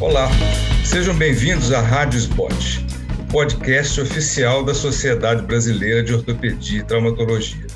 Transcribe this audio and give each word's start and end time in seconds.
Olá, 0.00 0.30
sejam 0.84 1.12
bem-vindos 1.12 1.72
à 1.72 1.80
Rádio 1.80 2.20
Spot, 2.20 2.54
o 3.18 3.32
podcast 3.32 4.00
oficial 4.00 4.64
da 4.64 4.72
Sociedade 4.72 5.42
Brasileira 5.42 6.04
de 6.04 6.14
Ortopedia 6.14 6.78
e 6.78 6.84
Traumatologia. 6.84 7.66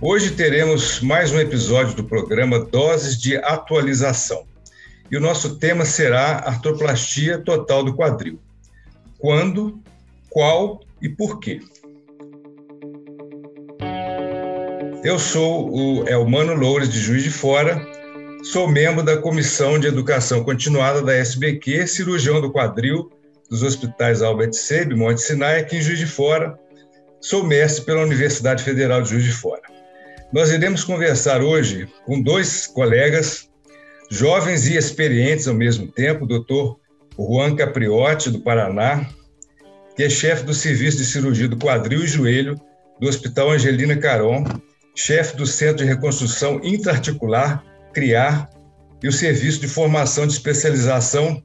Hoje 0.00 0.30
teremos 0.30 1.00
mais 1.00 1.32
um 1.32 1.40
episódio 1.40 1.96
do 1.96 2.04
programa 2.04 2.60
Doses 2.60 3.20
de 3.20 3.36
Atualização. 3.38 4.46
E 5.10 5.16
o 5.16 5.20
nosso 5.20 5.56
tema 5.58 5.84
será 5.84 6.36
artroplastia 6.46 7.38
total 7.38 7.82
do 7.82 7.96
quadril. 7.96 8.38
Quando, 9.18 9.82
qual 10.30 10.84
e 11.02 11.08
por 11.08 11.40
quê? 11.40 11.60
Eu 15.02 15.18
sou 15.18 15.68
o 15.68 16.08
Elmano 16.08 16.54
Loures 16.54 16.88
de 16.88 17.00
Juiz 17.00 17.24
de 17.24 17.30
Fora, 17.30 17.84
sou 18.44 18.68
membro 18.68 19.02
da 19.02 19.16
Comissão 19.16 19.78
de 19.78 19.86
Educação 19.86 20.44
Continuada 20.44 21.00
da 21.00 21.14
SBQ, 21.14 21.86
cirurgião 21.86 22.42
do 22.42 22.52
quadril 22.52 23.10
dos 23.48 23.62
hospitais 23.62 24.20
Albert 24.20 24.52
Seib, 24.52 24.94
Monte 24.94 25.22
Sinai, 25.22 25.60
aqui 25.60 25.76
em 25.76 25.80
Juiz 25.80 25.98
de 25.98 26.06
Fora. 26.06 26.54
Sou 27.20 27.42
mestre 27.42 27.86
pela 27.86 28.02
Universidade 28.02 28.62
Federal 28.62 29.00
de 29.00 29.10
Juiz 29.10 29.24
de 29.24 29.32
Fora. 29.32 29.62
Nós 30.30 30.50
iremos 30.50 30.84
conversar 30.84 31.42
hoje 31.42 31.88
com 32.04 32.20
dois 32.20 32.66
colegas, 32.66 33.48
jovens 34.10 34.66
e 34.66 34.76
experientes 34.76 35.48
ao 35.48 35.54
mesmo 35.54 35.86
tempo, 35.86 36.24
o 36.24 36.28
doutor 36.28 36.78
Juan 37.18 37.56
Capriotti, 37.56 38.30
do 38.30 38.40
Paraná, 38.40 39.08
que 39.96 40.02
é 40.02 40.10
chefe 40.10 40.44
do 40.44 40.52
Serviço 40.52 40.98
de 40.98 41.06
Cirurgia 41.06 41.48
do 41.48 41.56
Quadril 41.56 42.04
e 42.04 42.06
Joelho 42.06 42.60
do 43.00 43.08
Hospital 43.08 43.52
Angelina 43.52 43.96
Caron, 43.96 44.44
chefe 44.94 45.34
do 45.34 45.46
Centro 45.46 45.78
de 45.78 45.84
Reconstrução 45.84 46.60
Intraarticular, 46.62 47.64
CRIAR, 47.94 48.50
e 49.02 49.08
o 49.08 49.12
Serviço 49.12 49.60
de 49.60 49.68
Formação 49.68 50.26
de 50.26 50.32
Especialização 50.32 51.42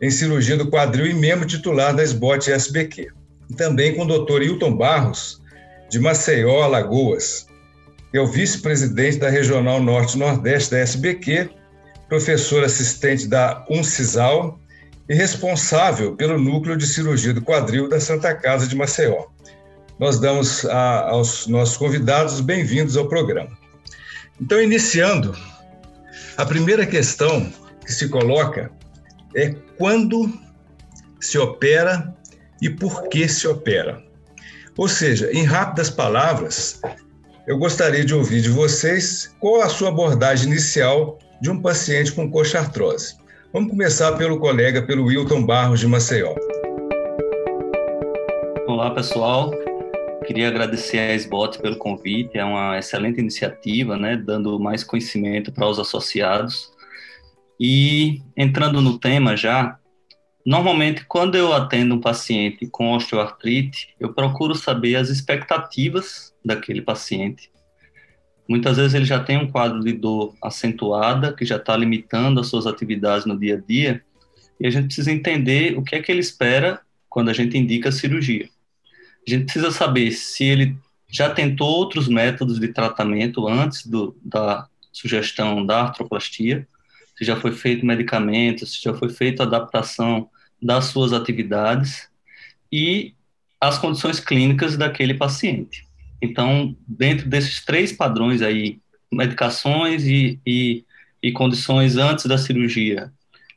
em 0.00 0.10
Cirurgia 0.10 0.56
do 0.56 0.70
Quadril 0.70 1.06
e 1.06 1.14
membro 1.14 1.46
titular 1.46 1.94
da 1.94 2.02
SBOT 2.02 2.50
SBQ. 2.50 3.08
Também 3.56 3.94
com 3.94 4.02
o 4.02 4.06
doutor 4.06 4.42
Hilton 4.42 4.76
Barros, 4.76 5.40
de 5.90 5.98
Maceió, 5.98 6.62
Alagoas, 6.62 7.46
que 8.10 8.18
é 8.18 8.20
o 8.20 8.26
vice-presidente 8.26 9.18
da 9.18 9.28
Regional 9.28 9.82
Norte-Nordeste 9.82 10.70
da 10.70 10.78
SBQ, 10.78 11.50
professor 12.08 12.64
assistente 12.64 13.26
da 13.28 13.64
UNCISAL 13.68 14.58
e 15.08 15.14
responsável 15.14 16.16
pelo 16.16 16.38
Núcleo 16.38 16.76
de 16.76 16.86
Cirurgia 16.86 17.34
do 17.34 17.42
Quadril 17.42 17.88
da 17.88 18.00
Santa 18.00 18.34
Casa 18.34 18.66
de 18.66 18.76
Maceió 18.76 19.26
nós 20.00 20.18
damos 20.18 20.64
a, 20.64 21.10
aos 21.10 21.46
nossos 21.46 21.76
convidados 21.76 22.40
bem-vindos 22.40 22.96
ao 22.96 23.06
programa. 23.06 23.50
Então, 24.40 24.58
iniciando, 24.58 25.36
a 26.40 26.46
primeira 26.46 26.86
questão 26.86 27.52
que 27.84 27.92
se 27.92 28.08
coloca 28.08 28.72
é 29.36 29.54
quando 29.76 30.32
se 31.20 31.36
opera 31.36 32.14
e 32.62 32.70
por 32.70 33.08
que 33.08 33.28
se 33.28 33.46
opera. 33.46 34.02
Ou 34.74 34.88
seja, 34.88 35.30
em 35.32 35.44
rápidas 35.44 35.90
palavras, 35.90 36.80
eu 37.46 37.58
gostaria 37.58 38.06
de 38.06 38.14
ouvir 38.14 38.40
de 38.40 38.48
vocês 38.48 39.30
qual 39.38 39.60
a 39.60 39.68
sua 39.68 39.90
abordagem 39.90 40.48
inicial 40.50 41.18
de 41.42 41.50
um 41.50 41.60
paciente 41.60 42.10
com 42.12 42.30
coxa-artrose. 42.30 43.16
Vamos 43.52 43.70
começar 43.70 44.12
pelo 44.12 44.40
colega, 44.40 44.80
pelo 44.80 45.04
Wilton 45.04 45.44
Barros 45.44 45.80
de 45.80 45.86
Maceió. 45.86 46.34
Olá, 48.66 48.90
pessoal. 48.94 49.52
Queria 50.30 50.46
agradecer 50.46 51.00
a 51.00 51.12
SBOT 51.12 51.58
pelo 51.58 51.74
convite, 51.74 52.38
é 52.38 52.44
uma 52.44 52.78
excelente 52.78 53.18
iniciativa, 53.18 53.96
né, 53.96 54.16
dando 54.16 54.60
mais 54.60 54.84
conhecimento 54.84 55.50
para 55.50 55.66
os 55.66 55.76
associados. 55.76 56.70
E 57.58 58.22
entrando 58.36 58.80
no 58.80 58.96
tema 58.96 59.36
já, 59.36 59.76
normalmente 60.46 61.04
quando 61.04 61.34
eu 61.34 61.52
atendo 61.52 61.96
um 61.96 62.00
paciente 62.00 62.64
com 62.68 62.92
osteoartrite, 62.92 63.92
eu 63.98 64.14
procuro 64.14 64.54
saber 64.54 64.94
as 64.94 65.08
expectativas 65.08 66.32
daquele 66.44 66.80
paciente. 66.80 67.50
Muitas 68.48 68.76
vezes 68.76 68.94
ele 68.94 69.06
já 69.06 69.18
tem 69.18 69.36
um 69.36 69.50
quadro 69.50 69.80
de 69.80 69.92
dor 69.92 70.36
acentuada, 70.40 71.32
que 71.32 71.44
já 71.44 71.56
está 71.56 71.76
limitando 71.76 72.38
as 72.38 72.46
suas 72.46 72.68
atividades 72.68 73.26
no 73.26 73.36
dia 73.36 73.56
a 73.56 73.60
dia, 73.60 74.00
e 74.60 74.66
a 74.68 74.70
gente 74.70 74.86
precisa 74.86 75.10
entender 75.10 75.76
o 75.76 75.82
que 75.82 75.96
é 75.96 76.00
que 76.00 76.12
ele 76.12 76.20
espera 76.20 76.80
quando 77.08 77.30
a 77.30 77.34
gente 77.34 77.58
indica 77.58 77.90
cirurgia. 77.90 78.48
A 79.26 79.30
gente 79.30 79.44
precisa 79.44 79.70
saber 79.70 80.10
se 80.12 80.44
ele 80.44 80.76
já 81.08 81.30
tentou 81.30 81.68
outros 81.68 82.08
métodos 82.08 82.58
de 82.58 82.68
tratamento 82.68 83.46
antes 83.48 83.86
do, 83.86 84.16
da 84.22 84.66
sugestão 84.92 85.64
da 85.64 85.82
artroplastia, 85.82 86.66
se 87.16 87.24
já 87.24 87.36
foi 87.36 87.52
feito 87.52 87.84
medicamento, 87.84 88.64
se 88.66 88.80
já 88.82 88.94
foi 88.94 89.08
feita 89.08 89.42
adaptação 89.42 90.28
das 90.62 90.86
suas 90.86 91.12
atividades 91.12 92.08
e 92.72 93.14
as 93.60 93.78
condições 93.78 94.20
clínicas 94.20 94.76
daquele 94.76 95.14
paciente. 95.14 95.86
Então, 96.22 96.76
dentro 96.86 97.28
desses 97.28 97.64
três 97.64 97.92
padrões 97.92 98.42
aí, 98.42 98.78
medicações 99.12 100.04
e, 100.04 100.38
e, 100.46 100.84
e 101.22 101.32
condições 101.32 101.96
antes 101.96 102.26
da 102.26 102.38
cirurgia, 102.38 103.12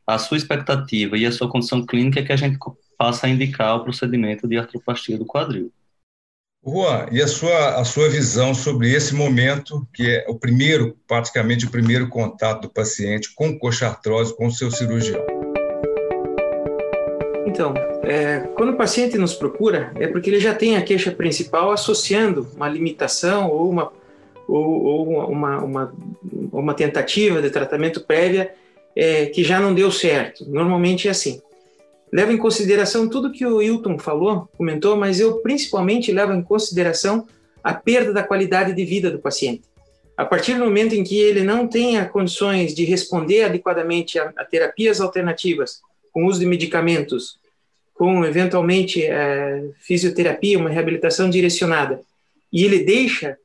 a 0.05 0.17
sua 0.17 0.37
expectativa 0.37 1.17
e 1.17 1.25
a 1.25 1.31
sua 1.31 1.49
condição 1.49 1.85
clínica 1.85 2.19
é 2.19 2.23
que 2.23 2.33
a 2.33 2.37
gente 2.37 2.57
passa 3.03 3.27
a 3.27 3.29
indicar 3.29 3.75
o 3.75 3.83
procedimento 3.83 4.47
de 4.47 4.57
artroplastia 4.57 5.17
do 5.17 5.25
quadril. 5.25 5.69
Juan, 6.65 7.07
e 7.11 7.21
a 7.21 7.27
sua, 7.27 7.75
a 7.75 7.83
sua 7.83 8.07
visão 8.07 8.53
sobre 8.53 8.93
esse 8.93 9.13
momento, 9.13 9.85
que 9.93 10.09
é 10.09 10.25
o 10.29 10.35
primeiro, 10.39 10.97
praticamente 11.05 11.65
o 11.65 11.69
primeiro 11.69 12.07
contato 12.07 12.61
do 12.61 12.69
paciente 12.69 13.35
com 13.35 13.59
coxa-artrose, 13.59 14.33
com 14.37 14.47
o 14.47 14.51
seu 14.51 14.71
cirurgião? 14.71 15.21
Então, 17.45 17.73
é, 18.03 18.47
quando 18.55 18.69
o 18.69 18.77
paciente 18.77 19.17
nos 19.17 19.33
procura, 19.33 19.91
é 19.95 20.07
porque 20.07 20.29
ele 20.29 20.39
já 20.39 20.55
tem 20.55 20.77
a 20.77 20.81
queixa 20.81 21.11
principal 21.11 21.71
associando 21.71 22.47
uma 22.55 22.69
limitação 22.69 23.49
ou 23.49 23.69
uma, 23.69 23.91
ou, 24.47 24.81
ou 24.81 25.29
uma, 25.29 25.57
uma, 25.57 25.93
uma, 26.53 26.73
tentativa 26.73 27.41
de 27.41 27.49
tratamento 27.49 27.99
prévia 27.99 28.53
é, 28.95 29.25
que 29.25 29.43
já 29.43 29.59
não 29.59 29.75
deu 29.75 29.91
certo. 29.91 30.49
Normalmente 30.49 31.09
é 31.09 31.11
assim 31.11 31.41
levo 32.13 32.31
em 32.31 32.37
consideração 32.37 33.09
tudo 33.09 33.31
que 33.31 33.43
o 33.43 33.59
Hilton 33.59 33.97
falou, 33.97 34.47
comentou, 34.55 34.95
mas 34.95 35.19
eu 35.19 35.41
principalmente 35.41 36.11
levo 36.11 36.31
em 36.31 36.43
consideração 36.43 37.27
a 37.63 37.73
perda 37.73 38.13
da 38.13 38.21
qualidade 38.21 38.71
de 38.71 38.85
vida 38.85 39.09
do 39.09 39.17
paciente. 39.17 39.63
A 40.15 40.23
partir 40.23 40.53
do 40.53 40.63
momento 40.63 40.93
em 40.93 41.03
que 41.03 41.17
ele 41.17 41.41
não 41.41 41.67
tenha 41.67 42.07
condições 42.07 42.75
de 42.75 42.85
responder 42.85 43.45
adequadamente 43.45 44.19
a, 44.19 44.31
a 44.37 44.45
terapias 44.45 45.01
alternativas, 45.01 45.81
com 46.11 46.25
uso 46.25 46.39
de 46.39 46.45
medicamentos, 46.45 47.39
com 47.95 48.23
eventualmente 48.23 49.03
é, 49.03 49.63
fisioterapia, 49.79 50.59
uma 50.59 50.69
reabilitação 50.69 51.31
direcionada, 51.31 51.99
e 52.51 52.63
ele 52.63 52.83
deixa, 52.83 53.39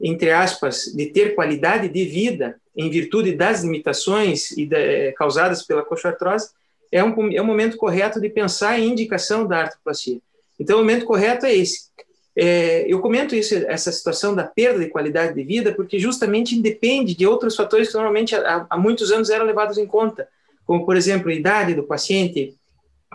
entre 0.00 0.30
aspas, 0.30 0.84
de 0.84 1.06
ter 1.06 1.34
qualidade 1.34 1.88
de 1.88 2.04
vida 2.04 2.60
em 2.76 2.88
virtude 2.88 3.32
das 3.32 3.64
limitações 3.64 4.52
e 4.52 4.68
é, 4.70 5.10
causadas 5.10 5.64
pela 5.64 5.82
coxartrose, 5.82 6.50
é 6.90 7.02
um, 7.02 7.32
é 7.32 7.40
um 7.40 7.46
momento 7.46 7.76
correto 7.76 8.20
de 8.20 8.28
pensar 8.28 8.78
em 8.78 8.88
indicação 8.88 9.46
da 9.46 9.62
artroplastia. 9.62 10.18
Então, 10.58 10.76
o 10.76 10.80
momento 10.80 11.04
correto 11.04 11.46
é 11.46 11.54
esse. 11.54 11.88
É, 12.36 12.84
eu 12.88 13.00
comento 13.00 13.34
isso, 13.34 13.54
essa 13.54 13.92
situação 13.92 14.34
da 14.34 14.44
perda 14.44 14.80
de 14.80 14.90
qualidade 14.90 15.34
de 15.34 15.44
vida, 15.44 15.72
porque 15.72 15.98
justamente 15.98 16.56
independe 16.56 17.14
de 17.14 17.26
outros 17.26 17.54
fatores 17.54 17.88
que 17.88 17.94
normalmente 17.94 18.34
há, 18.34 18.66
há 18.68 18.78
muitos 18.78 19.12
anos 19.12 19.30
eram 19.30 19.46
levados 19.46 19.78
em 19.78 19.86
conta, 19.86 20.28
como, 20.66 20.84
por 20.84 20.96
exemplo, 20.96 21.30
a 21.30 21.34
idade 21.34 21.74
do 21.74 21.84
paciente, 21.84 22.54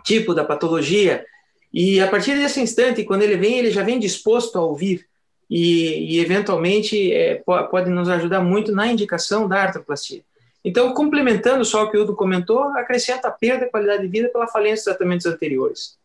tipo 0.05 0.33
da 0.33 0.45
patologia, 0.45 1.25
e 1.73 1.99
a 1.99 2.07
partir 2.07 2.35
desse 2.35 2.59
instante, 2.59 3.03
quando 3.03 3.21
ele 3.21 3.37
vem, 3.37 3.59
ele 3.59 3.71
já 3.71 3.83
vem 3.83 3.99
disposto 3.99 4.57
a 4.57 4.63
ouvir 4.63 5.05
e, 5.49 6.15
e 6.15 6.19
eventualmente, 6.19 7.11
é, 7.11 7.35
pode 7.45 7.89
nos 7.89 8.09
ajudar 8.09 8.41
muito 8.41 8.71
na 8.71 8.87
indicação 8.87 9.47
da 9.47 9.63
artroplastia. 9.63 10.21
Então, 10.63 10.93
complementando 10.93 11.63
só 11.63 11.83
o 11.83 11.91
que 11.91 11.97
o 11.97 12.03
Udo 12.03 12.15
comentou, 12.15 12.63
acrescenta 12.77 13.27
a 13.27 13.31
perda 13.31 13.65
de 13.65 13.71
qualidade 13.71 14.03
de 14.03 14.09
vida 14.09 14.29
pela 14.29 14.47
falência 14.47 14.75
dos 14.75 14.83
tratamentos 14.83 15.25
anteriores. 15.25 15.97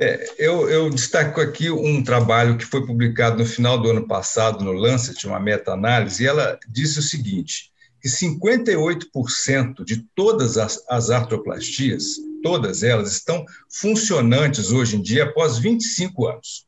É, 0.00 0.34
eu, 0.38 0.70
eu, 0.70 0.88
destaco 0.90 1.40
aqui 1.40 1.70
um 1.70 2.04
trabalho 2.04 2.56
que 2.56 2.64
foi 2.64 2.86
publicado 2.86 3.38
no 3.38 3.46
final 3.46 3.76
do 3.76 3.90
ano 3.90 4.06
passado 4.06 4.64
no 4.64 4.72
Lancet, 4.72 5.26
uma 5.26 5.40
meta-análise, 5.40 6.22
e 6.22 6.26
ela 6.26 6.58
disse 6.68 7.00
o 7.00 7.02
seguinte, 7.02 7.72
que 8.00 8.08
58% 8.08 9.84
de 9.84 10.04
todas 10.14 10.56
as, 10.56 10.84
as 10.88 11.10
artroplastias, 11.10 12.16
todas 12.44 12.84
elas, 12.84 13.10
estão 13.10 13.44
funcionantes 13.68 14.70
hoje 14.70 14.96
em 14.96 15.02
dia 15.02 15.24
após 15.24 15.58
25 15.58 16.28
anos. 16.28 16.64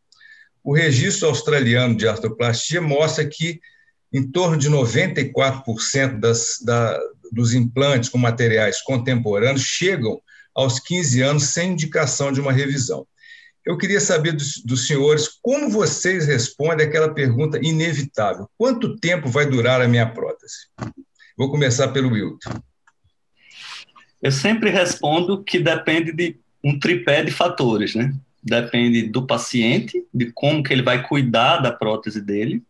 O 0.62 0.74
registro 0.74 1.28
australiano 1.28 1.96
de 1.96 2.08
artroplastia 2.08 2.80
mostra 2.82 3.24
que 3.24 3.60
em 4.12 4.28
torno 4.30 4.56
de 4.56 4.68
94% 4.68 6.18
das, 6.18 6.58
da, 6.64 6.98
dos 7.30 7.54
implantes 7.54 8.08
com 8.08 8.18
materiais 8.18 8.82
contemporâneos 8.82 9.62
chegam 9.62 10.20
aos 10.54 10.80
15 10.80 11.22
anos 11.22 11.44
sem 11.44 11.72
indicação 11.72 12.32
de 12.32 12.40
uma 12.40 12.52
revisão. 12.52 13.06
Eu 13.64 13.76
queria 13.76 14.00
saber 14.00 14.32
dos, 14.32 14.62
dos, 14.64 14.86
senhores 14.86 15.28
como 15.42 15.68
vocês 15.68 16.26
respondem 16.26 16.86
aquela 16.86 17.12
pergunta 17.12 17.58
inevitável: 17.62 18.48
quanto 18.56 18.96
tempo 18.98 19.28
vai 19.28 19.46
durar 19.46 19.80
a 19.80 19.88
minha 19.88 20.10
prótese? 20.10 20.68
Vou 21.36 21.50
começar 21.50 21.88
pelo 21.88 22.10
Wilton. 22.10 22.50
Eu 24.22 24.32
sempre 24.32 24.70
respondo 24.70 25.42
que 25.42 25.58
depende 25.58 26.12
de 26.12 26.36
um 26.64 26.78
tripé 26.78 27.22
de 27.22 27.30
fatores, 27.30 27.94
né? 27.94 28.12
Depende 28.42 29.02
do 29.02 29.26
paciente, 29.26 30.04
de 30.12 30.32
como 30.32 30.62
que 30.62 30.72
ele 30.72 30.82
vai 30.82 31.06
cuidar 31.06 31.58
da 31.58 31.70
prótese 31.70 32.20
dele, 32.20 32.62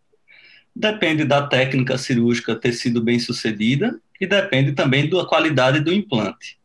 depende 0.74 1.24
da 1.24 1.46
técnica 1.46 1.98
cirúrgica 1.98 2.54
ter 2.54 2.72
sido 2.72 3.02
bem 3.02 3.18
sucedida 3.18 4.00
e 4.20 4.26
depende 4.26 4.72
também 4.72 5.08
da 5.08 5.24
qualidade 5.24 5.80
do 5.80 5.92
implante. 5.92 6.58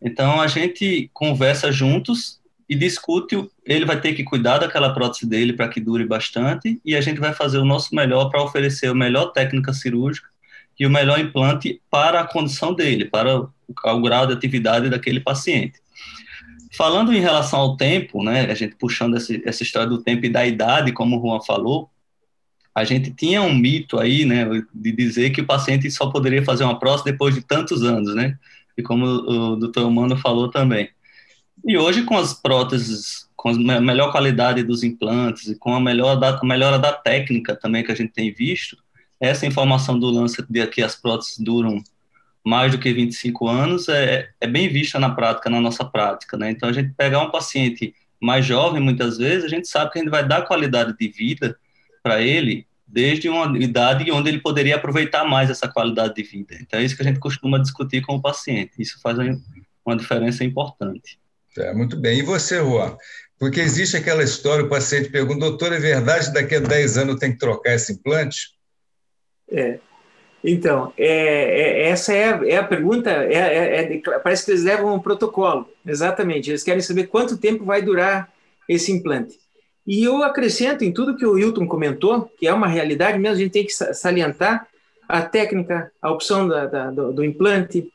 Então 0.00 0.40
a 0.40 0.46
gente 0.46 1.10
conversa 1.12 1.70
juntos 1.70 2.40
e 2.68 2.74
discute, 2.74 3.36
ele 3.64 3.84
vai 3.84 4.00
ter 4.00 4.14
que 4.14 4.22
cuidar 4.22 4.58
daquela 4.58 4.94
prótese 4.94 5.26
dele 5.26 5.52
para 5.52 5.68
que 5.68 5.80
dure 5.80 6.06
bastante 6.06 6.80
e 6.84 6.94
a 6.94 7.00
gente 7.00 7.18
vai 7.18 7.34
fazer 7.34 7.58
o 7.58 7.64
nosso 7.64 7.94
melhor 7.94 8.30
para 8.30 8.42
oferecer 8.42 8.86
a 8.86 8.94
melhor 8.94 9.32
técnica 9.32 9.72
cirúrgica 9.72 10.28
e 10.78 10.86
o 10.86 10.90
melhor 10.90 11.18
implante 11.18 11.82
para 11.90 12.20
a 12.20 12.26
condição 12.26 12.72
dele, 12.72 13.04
para 13.04 13.40
o, 13.40 13.50
o 13.68 14.00
grau 14.00 14.26
de 14.26 14.32
atividade 14.32 14.88
daquele 14.88 15.20
paciente. 15.20 15.80
Falando 16.72 17.12
em 17.12 17.20
relação 17.20 17.58
ao 17.58 17.76
tempo, 17.76 18.22
né, 18.22 18.42
a 18.50 18.54
gente 18.54 18.76
puxando 18.76 19.16
essa, 19.16 19.36
essa 19.44 19.62
história 19.62 19.88
do 19.88 20.02
tempo 20.02 20.24
e 20.24 20.30
da 20.30 20.46
idade, 20.46 20.92
como 20.92 21.18
o 21.18 21.20
Juan 21.20 21.40
falou, 21.40 21.90
a 22.74 22.84
gente 22.84 23.10
tinha 23.10 23.42
um 23.42 23.54
mito 23.54 23.98
aí, 23.98 24.24
né, 24.24 24.46
de 24.72 24.92
dizer 24.92 25.30
que 25.30 25.40
o 25.40 25.46
paciente 25.46 25.90
só 25.90 26.10
poderia 26.10 26.44
fazer 26.44 26.64
uma 26.64 26.78
prótese 26.78 27.04
depois 27.04 27.34
de 27.34 27.42
tantos 27.42 27.82
anos, 27.82 28.14
né? 28.14 28.38
E 28.76 28.82
como 28.82 29.04
o 29.04 29.56
doutor 29.56 29.86
Humano 29.86 30.16
falou 30.16 30.48
também. 30.48 30.88
E 31.64 31.76
hoje, 31.76 32.04
com 32.04 32.16
as 32.16 32.32
próteses, 32.32 33.28
com 33.36 33.50
a 33.50 33.80
melhor 33.80 34.12
qualidade 34.12 34.62
dos 34.62 34.82
implantes 34.82 35.48
e 35.48 35.56
com 35.56 35.74
a, 35.74 35.80
melhor 35.80 36.16
da, 36.16 36.40
melhora 36.42 36.78
da 36.78 36.92
técnica 36.92 37.56
também 37.56 37.82
que 37.84 37.92
a 37.92 37.94
gente 37.94 38.12
tem 38.12 38.32
visto, 38.32 38.76
essa 39.20 39.46
informação 39.46 39.98
do 39.98 40.08
Lancet 40.08 40.46
de 40.48 40.66
que 40.68 40.82
as 40.82 40.94
próteses 40.94 41.38
duram 41.38 41.82
mais 42.44 42.72
do 42.72 42.78
que 42.78 42.90
25 42.92 43.48
anos 43.48 43.88
é, 43.88 44.30
é 44.40 44.46
bem 44.46 44.68
vista 44.68 44.98
na 44.98 45.10
prática, 45.10 45.50
na 45.50 45.60
nossa 45.60 45.84
prática, 45.84 46.38
né? 46.38 46.50
Então, 46.50 46.68
a 46.68 46.72
gente 46.72 46.94
pegar 46.96 47.20
um 47.20 47.30
paciente 47.30 47.94
mais 48.18 48.46
jovem, 48.46 48.80
muitas 48.80 49.18
vezes, 49.18 49.44
a 49.44 49.48
gente 49.48 49.68
sabe 49.68 49.90
que 49.90 49.98
a 49.98 50.02
gente 50.02 50.10
vai 50.10 50.26
dar 50.26 50.42
qualidade 50.42 50.96
de 50.98 51.08
vida 51.08 51.58
para 52.02 52.20
ele 52.22 52.66
desde 52.86 53.28
uma 53.28 53.56
idade 53.58 54.10
onde 54.10 54.28
ele 54.28 54.40
poderia 54.40 54.76
aproveitar 54.76 55.24
mais 55.24 55.48
essa 55.48 55.68
qualidade 55.68 56.14
de 56.14 56.22
vida. 56.22 56.56
Então 56.60 56.78
é 56.78 56.82
isso 56.82 56.96
que 56.96 57.02
a 57.02 57.04
gente 57.04 57.20
costuma 57.20 57.58
discutir 57.58 58.02
com 58.02 58.16
o 58.16 58.22
paciente. 58.22 58.72
Isso 58.78 59.00
faz 59.00 59.16
uma 59.84 59.96
diferença 59.96 60.44
importante. 60.44 61.18
É, 61.56 61.72
muito 61.72 61.96
bem. 61.96 62.18
E 62.18 62.22
você, 62.22 62.58
Juan? 62.58 62.96
Porque 63.38 63.60
existe 63.60 63.96
aquela 63.96 64.22
história, 64.22 64.64
o 64.64 64.68
paciente 64.68 65.08
pergunta, 65.08 65.40
doutor, 65.40 65.72
é 65.72 65.78
verdade 65.78 66.32
daqui 66.32 66.56
a 66.56 66.60
10 66.60 66.98
anos 66.98 67.18
tem 67.18 67.32
que 67.32 67.38
trocar 67.38 67.74
esse 67.74 67.92
implante? 67.92 68.50
É. 69.50 69.78
Então, 70.42 70.92
é, 70.96 71.06
é, 71.06 71.88
essa 71.88 72.14
é 72.14 72.32
a, 72.32 72.40
é 72.46 72.56
a 72.56 72.64
pergunta, 72.64 73.10
é, 73.10 73.34
é, 73.34 73.94
é 73.94 74.18
parece 74.20 74.44
que 74.44 74.50
eles 74.50 74.62
levam 74.62 74.94
um 74.94 75.00
protocolo, 75.00 75.68
exatamente. 75.86 76.50
Eles 76.50 76.62
querem 76.62 76.80
saber 76.80 77.06
quanto 77.06 77.36
tempo 77.36 77.64
vai 77.64 77.82
durar 77.82 78.32
esse 78.68 78.90
implante. 78.90 79.38
E 79.86 80.04
eu 80.04 80.22
acrescento 80.22 80.84
em 80.84 80.92
tudo 80.92 81.16
que 81.16 81.26
o 81.26 81.38
Hilton 81.38 81.66
comentou, 81.66 82.30
que 82.38 82.46
é 82.46 82.52
uma 82.52 82.68
realidade 82.68 83.18
mesmo, 83.18 83.36
a 83.36 83.38
gente 83.38 83.52
tem 83.52 83.64
que 83.64 83.72
salientar 83.72 84.66
a 85.08 85.22
técnica, 85.22 85.90
a 86.00 86.10
opção 86.10 86.46
da, 86.46 86.66
da, 86.66 86.90
do, 86.90 87.12
do, 87.12 87.24
implante, 87.24 87.90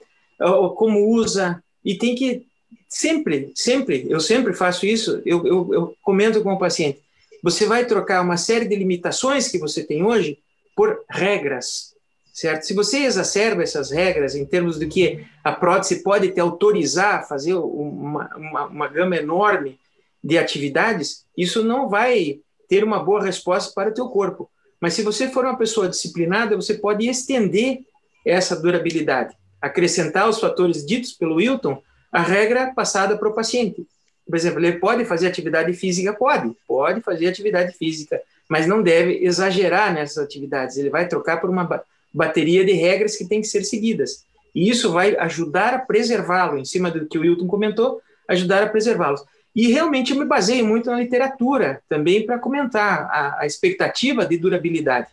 como 0.76 1.08
usa, 1.08 1.64
e 1.84 1.96
tem 1.96 2.14
que 2.14 2.46
sempre, 2.90 3.52
sempre, 3.56 4.06
eu 4.10 4.20
sempre 4.20 4.54
faço 4.54 4.86
isso, 4.86 5.22
eu, 5.26 5.46
eu, 5.48 5.74
eu 5.74 5.98
comento 6.02 6.42
com 6.44 6.52
o 6.52 6.60
paciente, 6.60 7.00
você 7.42 7.66
vai 7.66 7.86
trocar 7.86 8.22
uma 8.22 8.38
série 8.38 8.68
de 8.68 8.76
limitações 8.76 9.48
que 9.48 9.58
você 9.58 9.84
tem 9.84 10.04
hoje 10.04 10.40
por 10.76 11.06
regras, 11.10 11.94
certo? 12.34 12.64
Se 12.64 12.74
você 12.74 13.00
exacerba 13.00 13.64
essas 13.64 13.92
regras 13.92 14.36
em 14.36 14.46
termos 14.46 14.78
de 14.78 14.88
que 14.88 15.26
a 15.44 15.54
prótese 15.54 16.04
pode 16.04 16.30
te 16.32 16.40
autorizar 16.40 17.20
a 17.20 17.24
fazer 17.24 17.54
uma, 17.54 18.30
uma, 18.36 18.66
uma 18.66 18.88
gama 18.88 19.16
enorme 19.16 19.80
de 20.26 20.40
atividades, 20.40 21.24
isso 21.38 21.64
não 21.64 21.88
vai 21.88 22.40
ter 22.68 22.84
uma 22.84 22.98
boa 22.98 23.24
resposta 23.24 23.72
para 23.76 23.92
o 23.92 23.94
teu 23.94 24.08
corpo. 24.08 24.50
Mas 24.82 24.96
se 24.96 25.04
você 25.04 25.30
for 25.30 25.46
uma 25.46 25.56
pessoa 25.56 25.88
disciplinada, 25.88 26.56
você 26.56 26.74
pode 26.74 27.08
estender 27.08 27.82
essa 28.26 28.56
durabilidade, 28.56 29.36
acrescentar 29.62 30.28
os 30.28 30.40
fatores 30.40 30.84
ditos 30.84 31.14
pelo 31.14 31.36
Wilton, 31.36 31.80
a 32.12 32.24
regra 32.24 32.74
passada 32.74 33.16
para 33.16 33.30
o 33.30 33.36
paciente. 33.36 33.86
Por 34.26 34.36
exemplo, 34.36 34.60
ele 34.60 34.80
pode 34.80 35.06
fazer 35.06 35.28
atividade 35.28 35.72
física? 35.74 36.12
Pode, 36.12 36.56
pode 36.68 37.02
fazer 37.02 37.28
atividade 37.28 37.78
física, 37.78 38.20
mas 38.50 38.66
não 38.66 38.82
deve 38.82 39.24
exagerar 39.24 39.94
nessas 39.94 40.18
atividades. 40.18 40.76
Ele 40.78 40.90
vai 40.90 41.08
trocar 41.08 41.40
por 41.40 41.52
uma 41.52 41.70
bateria 42.12 42.66
de 42.66 42.72
regras 42.72 43.16
que 43.16 43.28
tem 43.28 43.42
que 43.42 43.48
ser 43.48 43.64
seguidas. 43.64 44.26
E 44.56 44.70
isso 44.70 44.92
vai 44.92 45.16
ajudar 45.18 45.76
a 45.76 45.80
preservá-lo, 45.80 46.58
em 46.58 46.66
cima 46.66 46.90
do 46.90 47.06
que 47.06 47.18
o 47.20 47.22
Wilton 47.22 47.46
comentou, 47.46 48.02
ajudar 48.28 48.64
a 48.64 48.70
preservá-los. 48.70 49.24
E 49.56 49.72
realmente 49.72 50.12
eu 50.12 50.20
me 50.20 50.26
baseio 50.26 50.66
muito 50.66 50.90
na 50.92 51.00
literatura 51.00 51.82
também 51.88 52.26
para 52.26 52.38
comentar 52.38 53.10
a, 53.10 53.42
a, 53.42 53.46
expectativa 53.46 54.26
de 54.26 54.38
durabilidade, 54.38 55.08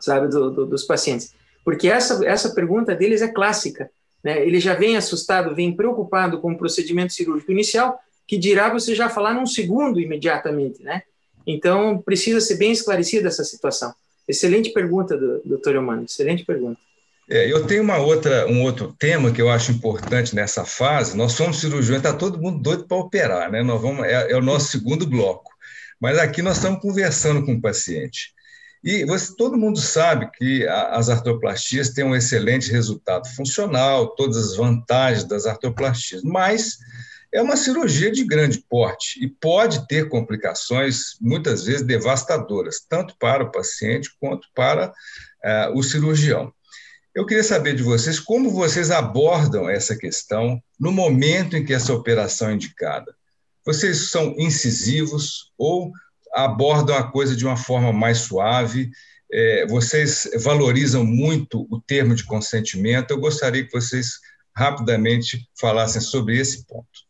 sabe, 0.00 0.28
do, 0.28 0.50
do, 0.50 0.66
dos 0.66 0.84
pacientes. 0.84 1.34
Porque 1.64 1.88
essa, 1.88 2.24
essa 2.26 2.50
pergunta 2.50 2.94
deles 2.94 3.22
é 3.22 3.28
clássica. 3.28 3.90
Né? 4.22 4.46
Ele 4.46 4.60
já 4.60 4.74
vem 4.74 4.98
assustado, 4.98 5.54
vem 5.54 5.74
preocupado 5.74 6.40
com 6.40 6.52
o 6.52 6.58
procedimento 6.58 7.14
cirúrgico 7.14 7.52
inicial, 7.52 7.98
que 8.26 8.36
dirá 8.36 8.68
você 8.68 8.94
já 8.94 9.08
falar 9.08 9.32
num 9.32 9.46
segundo 9.46 9.98
imediatamente, 9.98 10.82
né? 10.82 11.02
Então, 11.46 11.98
precisa 11.98 12.40
ser 12.40 12.56
bem 12.56 12.72
esclarecida 12.72 13.28
essa 13.28 13.44
situação. 13.44 13.94
Excelente 14.26 14.70
pergunta, 14.70 15.14
doutor 15.44 15.74
Eumano, 15.74 16.04
excelente 16.04 16.42
pergunta. 16.42 16.80
É, 17.28 17.50
eu 17.50 17.66
tenho 17.66 17.82
uma 17.82 17.96
outra, 17.96 18.46
um 18.46 18.62
outro 18.62 18.92
tema 18.98 19.32
que 19.32 19.40
eu 19.40 19.50
acho 19.50 19.72
importante 19.72 20.34
nessa 20.34 20.64
fase. 20.64 21.16
Nós 21.16 21.32
somos 21.32 21.58
cirurgiões, 21.58 21.98
está 21.98 22.12
todo 22.12 22.40
mundo 22.40 22.60
doido 22.60 22.86
para 22.86 22.98
operar, 22.98 23.50
né? 23.50 23.62
Nós 23.62 23.80
vamos, 23.80 24.04
é, 24.04 24.32
é, 24.32 24.36
o 24.36 24.42
nosso 24.42 24.68
segundo 24.68 25.06
bloco. 25.06 25.50
Mas 25.98 26.18
aqui 26.18 26.42
nós 26.42 26.56
estamos 26.56 26.80
conversando 26.80 27.44
com 27.44 27.54
o 27.54 27.60
paciente. 27.60 28.34
E 28.82 29.06
você, 29.06 29.34
todo 29.36 29.56
mundo 29.56 29.80
sabe 29.80 30.30
que 30.36 30.68
a, 30.68 30.90
as 30.90 31.08
artroplastias 31.08 31.90
têm 31.90 32.04
um 32.04 32.14
excelente 32.14 32.70
resultado 32.70 33.26
funcional, 33.34 34.14
todas 34.14 34.36
as 34.36 34.56
vantagens 34.56 35.24
das 35.24 35.46
artroplastias, 35.46 36.22
mas 36.22 36.76
é 37.32 37.40
uma 37.40 37.56
cirurgia 37.56 38.12
de 38.12 38.22
grande 38.22 38.62
porte 38.68 39.24
e 39.24 39.28
pode 39.28 39.88
ter 39.88 40.10
complicações, 40.10 41.16
muitas 41.20 41.64
vezes 41.64 41.82
devastadoras, 41.82 42.84
tanto 42.86 43.16
para 43.18 43.42
o 43.42 43.50
paciente 43.50 44.10
quanto 44.20 44.46
para 44.54 44.90
uh, 44.90 45.76
o 45.76 45.82
cirurgião. 45.82 46.52
Eu 47.14 47.24
queria 47.24 47.44
saber 47.44 47.76
de 47.76 47.82
vocês 47.82 48.18
como 48.18 48.50
vocês 48.50 48.90
abordam 48.90 49.70
essa 49.70 49.96
questão 49.96 50.60
no 50.78 50.90
momento 50.90 51.56
em 51.56 51.64
que 51.64 51.72
essa 51.72 51.94
operação 51.94 52.50
é 52.50 52.54
indicada. 52.54 53.14
Vocês 53.64 54.10
são 54.10 54.34
incisivos 54.36 55.52
ou 55.56 55.92
abordam 56.34 56.96
a 56.96 57.10
coisa 57.10 57.36
de 57.36 57.44
uma 57.44 57.56
forma 57.56 57.92
mais 57.92 58.18
suave? 58.18 58.90
É, 59.32 59.64
vocês 59.68 60.28
valorizam 60.42 61.04
muito 61.04 61.66
o 61.70 61.80
termo 61.80 62.16
de 62.16 62.24
consentimento? 62.24 63.12
Eu 63.12 63.20
gostaria 63.20 63.64
que 63.64 63.72
vocês 63.72 64.18
rapidamente 64.54 65.48
falassem 65.58 66.00
sobre 66.00 66.36
esse 66.36 66.66
ponto. 66.66 67.04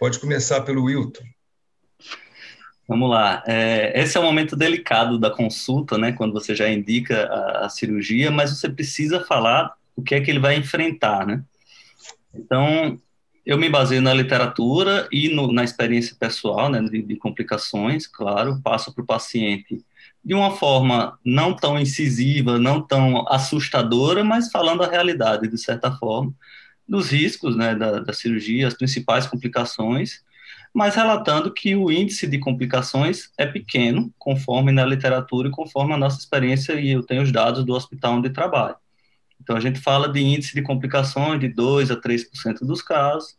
Pode 0.00 0.18
começar 0.18 0.62
pelo 0.62 0.84
Wilton. 0.84 1.24
Vamos 2.88 3.10
lá. 3.10 3.42
É, 3.46 4.00
esse 4.00 4.16
é 4.16 4.20
um 4.20 4.24
momento 4.24 4.54
delicado 4.54 5.18
da 5.18 5.28
consulta, 5.28 5.98
né? 5.98 6.12
Quando 6.12 6.32
você 6.32 6.54
já 6.54 6.68
indica 6.68 7.26
a, 7.26 7.66
a, 7.66 7.68
cirurgia, 7.68 8.30
mas 8.30 8.50
você 8.50 8.68
precisa 8.68 9.24
falar 9.24 9.74
o 9.96 10.02
que 10.02 10.14
é 10.14 10.20
que 10.20 10.30
ele 10.30 10.38
vai 10.38 10.56
enfrentar, 10.56 11.26
né? 11.26 11.42
Então, 12.32 12.96
eu 13.44 13.58
me 13.58 13.68
baseio 13.68 14.00
na 14.00 14.14
literatura 14.14 15.08
e 15.10 15.28
no, 15.28 15.52
na 15.52 15.64
experiência 15.64 16.16
pessoal, 16.18 16.68
né? 16.68 16.80
De, 16.80 17.02
de 17.02 17.16
complicações, 17.16 18.06
claro. 18.06 18.60
Passo 18.62 18.94
para 18.94 19.02
o 19.02 19.06
paciente 19.06 19.84
de 20.24 20.34
uma 20.34 20.52
forma 20.52 21.18
não 21.24 21.54
tão 21.54 21.78
incisiva, 21.78 22.58
não 22.58 22.80
tão 22.80 23.26
assustadora, 23.28 24.22
mas 24.22 24.50
falando 24.50 24.82
a 24.84 24.88
realidade, 24.88 25.48
de 25.48 25.58
certa 25.58 25.90
forma, 25.90 26.32
dos 26.88 27.10
riscos, 27.10 27.56
né? 27.56 27.74
Da, 27.74 27.98
da 27.98 28.12
cirurgia, 28.12 28.68
as 28.68 28.74
principais 28.74 29.26
complicações 29.26 30.24
mas 30.76 30.94
relatando 30.94 31.50
que 31.50 31.74
o 31.74 31.90
índice 31.90 32.26
de 32.26 32.38
complicações 32.38 33.30
é 33.38 33.46
pequeno, 33.46 34.12
conforme 34.18 34.70
na 34.70 34.84
literatura 34.84 35.48
e 35.48 35.50
conforme 35.50 35.94
a 35.94 35.96
nossa 35.96 36.18
experiência, 36.18 36.74
e 36.74 36.90
eu 36.90 37.02
tenho 37.02 37.22
os 37.22 37.32
dados 37.32 37.64
do 37.64 37.72
hospital 37.72 38.16
onde 38.16 38.28
trabalho. 38.28 38.76
Então, 39.40 39.56
a 39.56 39.60
gente 39.60 39.80
fala 39.80 40.06
de 40.06 40.20
índice 40.20 40.54
de 40.54 40.60
complicações 40.60 41.40
de 41.40 41.48
2 41.48 41.90
a 41.90 41.96
3% 41.96 42.58
dos 42.60 42.82
casos, 42.82 43.34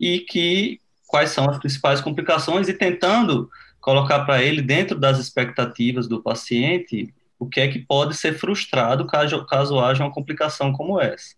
e 0.00 0.20
que 0.20 0.80
quais 1.06 1.28
são 1.28 1.50
as 1.50 1.58
principais 1.58 2.00
complicações, 2.00 2.70
e 2.70 2.72
tentando 2.72 3.50
colocar 3.82 4.20
para 4.20 4.42
ele, 4.42 4.62
dentro 4.62 4.98
das 4.98 5.18
expectativas 5.18 6.08
do 6.08 6.22
paciente, 6.22 7.12
o 7.38 7.46
que 7.46 7.60
é 7.60 7.68
que 7.68 7.80
pode 7.80 8.16
ser 8.16 8.38
frustrado 8.38 9.06
caso, 9.06 9.44
caso 9.44 9.78
haja 9.78 10.02
uma 10.02 10.10
complicação 10.10 10.72
como 10.72 10.98
essa. 10.98 11.34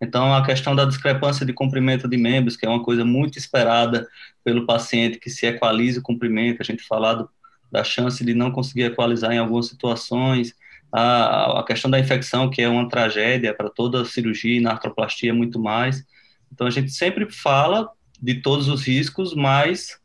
Então, 0.00 0.32
a 0.32 0.44
questão 0.44 0.74
da 0.74 0.84
discrepância 0.84 1.44
de 1.44 1.52
comprimento 1.52 2.08
de 2.08 2.16
membros, 2.16 2.56
que 2.56 2.64
é 2.64 2.68
uma 2.68 2.82
coisa 2.82 3.04
muito 3.04 3.38
esperada 3.38 4.08
pelo 4.42 4.64
paciente, 4.64 5.18
que 5.18 5.28
se 5.28 5.46
equalize 5.46 5.98
o 5.98 6.02
comprimento, 6.02 6.62
a 6.62 6.64
gente 6.64 6.82
falado 6.82 7.28
da 7.70 7.84
chance 7.84 8.24
de 8.24 8.34
não 8.34 8.50
conseguir 8.50 8.84
equalizar 8.84 9.32
em 9.32 9.38
algumas 9.38 9.68
situações, 9.68 10.54
a, 10.92 11.60
a 11.60 11.64
questão 11.64 11.90
da 11.90 11.98
infecção, 11.98 12.50
que 12.50 12.62
é 12.62 12.68
uma 12.68 12.88
tragédia 12.88 13.54
para 13.54 13.70
toda 13.70 14.04
cirurgia 14.04 14.56
e 14.56 14.60
na 14.60 14.72
artroplastia 14.72 15.32
muito 15.32 15.60
mais. 15.60 16.04
Então 16.52 16.66
a 16.66 16.70
gente 16.70 16.90
sempre 16.90 17.30
fala 17.30 17.88
de 18.20 18.34
todos 18.42 18.68
os 18.68 18.86
riscos, 18.86 19.34
mas 19.34 19.99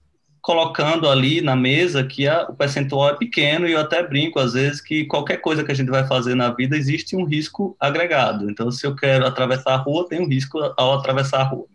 colocando 0.46 1.10
ali 1.10 1.42
na 1.42 1.56
mesa 1.56 2.04
que 2.04 2.28
a, 2.28 2.44
o 2.44 2.54
percentual 2.54 3.10
é 3.10 3.18
pequeno 3.18 3.68
e 3.68 3.72
eu 3.72 3.80
até 3.80 4.08
brinco 4.08 4.38
às 4.38 4.54
vezes 4.54 4.80
que 4.80 5.04
qualquer 5.06 5.38
coisa 5.38 5.64
que 5.64 5.72
a 5.72 5.76
gente 5.76 5.90
vai 5.90 6.06
fazer 6.08 6.36
na 6.36 6.54
vida 6.54 6.78
existe 6.78 7.16
um 7.16 7.26
risco 7.26 7.76
agregado. 7.80 8.48
Então 8.48 8.70
se 8.70 8.86
eu 8.86 8.96
quero 8.96 9.26
atravessar 9.26 9.74
a 9.74 9.78
rua, 9.78 10.08
tem 10.08 10.22
um 10.22 10.28
risco 10.28 10.60
ao 10.78 11.00
atravessar 11.00 11.42
a 11.42 11.44
rua. 11.46 11.66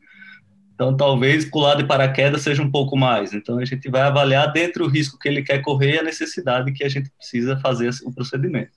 Então, 0.73 0.97
talvez 0.97 1.45
pular 1.45 1.75
de 1.75 1.85
paraquedas 1.85 2.43
seja 2.43 2.63
um 2.63 2.71
pouco 2.71 2.97
mais. 2.97 3.35
Então, 3.35 3.59
a 3.59 3.65
gente 3.67 3.91
vai 3.91 4.01
avaliar 4.01 4.51
dentro 4.51 4.85
do 4.85 4.91
risco 4.91 5.19
que 5.19 5.29
ele 5.29 5.43
quer 5.43 5.61
correr 5.61 5.97
e 5.97 5.99
a 5.99 6.03
necessidade 6.03 6.73
que 6.73 6.83
a 6.83 6.89
gente 6.89 7.11
precisa 7.11 7.59
fazer 7.59 7.91
o 8.03 8.11
procedimento. 8.11 8.73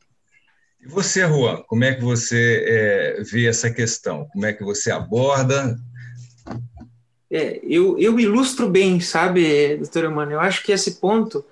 E 0.82 0.88
você, 0.90 1.26
Juan, 1.26 1.64
como 1.66 1.86
é 1.86 1.94
que 1.94 2.04
você 2.04 2.66
é, 2.68 3.24
vê 3.24 3.48
essa 3.48 3.72
questão? 3.72 4.26
Como 4.34 4.46
é 4.46 4.52
que 4.52 4.66
você 4.66 4.92
aborda? 4.92 5.78
É, 7.34 7.60
eu, 7.64 7.98
eu 7.98 8.20
ilustro 8.20 8.70
bem, 8.70 9.00
sabe, 9.00 9.78
doutora 9.78 10.08
Mano? 10.12 10.34
Eu 10.34 10.40
acho 10.40 10.62
que 10.62 10.72
esse 10.72 11.00
ponto 11.00 11.44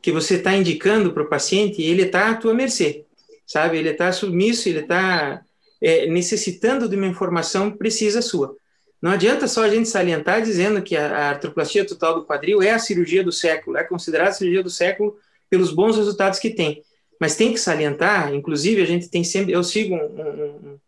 que 0.00 0.10
você 0.10 0.36
está 0.36 0.56
indicando 0.56 1.12
para 1.12 1.22
o 1.22 1.28
paciente, 1.28 1.82
ele 1.82 2.04
está 2.04 2.30
à 2.30 2.34
tua 2.34 2.54
mercê, 2.54 3.04
sabe? 3.46 3.76
Ele 3.76 3.90
está 3.90 4.10
submisso, 4.10 4.70
ele 4.70 4.78
está 4.78 5.42
é, 5.82 6.06
necessitando 6.06 6.88
de 6.88 6.96
uma 6.96 7.06
informação 7.06 7.70
precisa 7.70 8.22
sua. 8.22 8.56
Não 9.02 9.10
adianta 9.10 9.46
só 9.46 9.64
a 9.64 9.68
gente 9.68 9.86
salientar 9.86 10.40
dizendo 10.40 10.80
que 10.80 10.96
a, 10.96 11.06
a 11.14 11.28
artroplastia 11.28 11.86
total 11.86 12.14
do 12.14 12.24
quadril 12.24 12.62
é 12.62 12.70
a 12.70 12.78
cirurgia 12.78 13.22
do 13.22 13.30
século, 13.30 13.76
é 13.76 13.84
considerada 13.84 14.30
a 14.30 14.32
cirurgia 14.32 14.62
do 14.62 14.70
século 14.70 15.18
pelos 15.50 15.70
bons 15.70 15.94
resultados 15.94 16.38
que 16.38 16.48
tem. 16.48 16.82
Mas 17.20 17.36
tem 17.36 17.52
que 17.52 17.60
salientar, 17.60 18.32
inclusive 18.32 18.80
a 18.80 18.86
gente 18.86 19.10
tem 19.10 19.22
sempre, 19.22 19.52
eu 19.52 19.62
sigo 19.62 19.94
um, 19.94 19.98
um, 19.98 20.78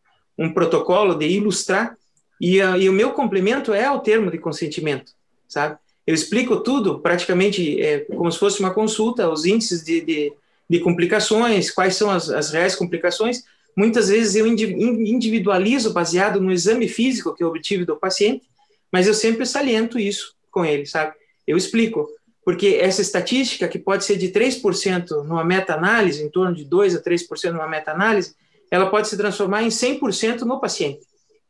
um 0.46 0.54
protocolo 0.54 1.14
de 1.14 1.26
ilustrar 1.26 1.94
e, 2.40 2.60
a, 2.60 2.78
e, 2.78 2.88
o 2.88 2.92
meu 2.92 3.12
complemento 3.12 3.72
é 3.72 3.90
o 3.90 4.00
termo 4.00 4.30
de 4.30 4.38
consentimento, 4.38 5.12
sabe? 5.48 5.78
Eu 6.06 6.14
explico 6.14 6.60
tudo 6.60 7.00
praticamente 7.00 7.80
é, 7.80 8.00
como 8.00 8.30
se 8.32 8.38
fosse 8.38 8.60
uma 8.60 8.72
consulta, 8.72 9.28
os 9.28 9.44
índices 9.44 9.84
de, 9.84 10.00
de, 10.00 10.32
de 10.68 10.80
complicações, 10.80 11.70
quais 11.70 11.94
são 11.94 12.10
as, 12.10 12.30
as 12.30 12.50
reais 12.50 12.74
complicações, 12.74 13.44
Muitas 13.76 14.08
vezes 14.08 14.34
eu 14.34 14.46
individualizo 14.46 15.92
baseado 15.92 16.40
no 16.40 16.52
exame 16.52 16.88
físico 16.88 17.34
que 17.34 17.42
eu 17.42 17.48
obtive 17.48 17.84
do 17.84 17.96
paciente, 17.96 18.48
mas 18.90 19.06
eu 19.06 19.14
sempre 19.14 19.46
saliento 19.46 19.98
isso 19.98 20.34
com 20.50 20.64
ele, 20.64 20.84
sabe? 20.86 21.14
Eu 21.46 21.56
explico, 21.56 22.08
porque 22.44 22.78
essa 22.80 23.00
estatística, 23.00 23.68
que 23.68 23.78
pode 23.78 24.04
ser 24.04 24.16
de 24.16 24.28
3% 24.28 25.22
numa 25.24 25.44
meta-análise, 25.44 26.22
em 26.22 26.28
torno 26.28 26.54
de 26.54 26.64
2 26.64 26.96
a 26.96 27.02
3% 27.02 27.52
numa 27.52 27.68
meta-análise, 27.68 28.34
ela 28.70 28.90
pode 28.90 29.08
se 29.08 29.16
transformar 29.16 29.62
em 29.62 29.68
100% 29.68 30.40
no 30.40 30.60
paciente, 30.60 31.00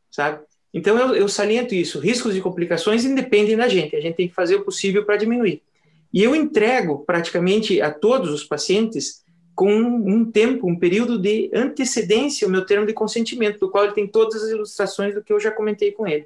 sabe? 0.09 0.41
Então 0.73 0.97
eu, 0.97 1.15
eu 1.15 1.27
saliento 1.27 1.75
isso. 1.75 1.99
Riscos 1.99 2.33
de 2.33 2.41
complicações 2.41 3.05
independem 3.05 3.57
da 3.57 3.67
gente, 3.67 3.95
a 3.95 4.01
gente 4.01 4.15
tem 4.15 4.27
que 4.27 4.33
fazer 4.33 4.55
o 4.55 4.63
possível 4.63 5.05
para 5.05 5.17
diminuir. 5.17 5.61
E 6.13 6.23
eu 6.23 6.35
entrego 6.35 6.99
praticamente 7.05 7.81
a 7.81 7.91
todos 7.91 8.31
os 8.31 8.43
pacientes 8.43 9.23
com 9.55 9.73
um 9.73 10.29
tempo, 10.29 10.67
um 10.67 10.77
período 10.77 11.17
de 11.19 11.49
antecedência 11.53 12.47
o 12.47 12.51
meu 12.51 12.65
termo 12.65 12.85
de 12.85 12.93
consentimento, 12.93 13.59
do 13.59 13.69
qual 13.69 13.85
ele 13.85 13.93
tem 13.93 14.07
todas 14.07 14.43
as 14.43 14.49
ilustrações 14.49 15.13
do 15.13 15.23
que 15.23 15.31
eu 15.31 15.39
já 15.39 15.51
comentei 15.51 15.91
com 15.91 16.07
ele. 16.07 16.25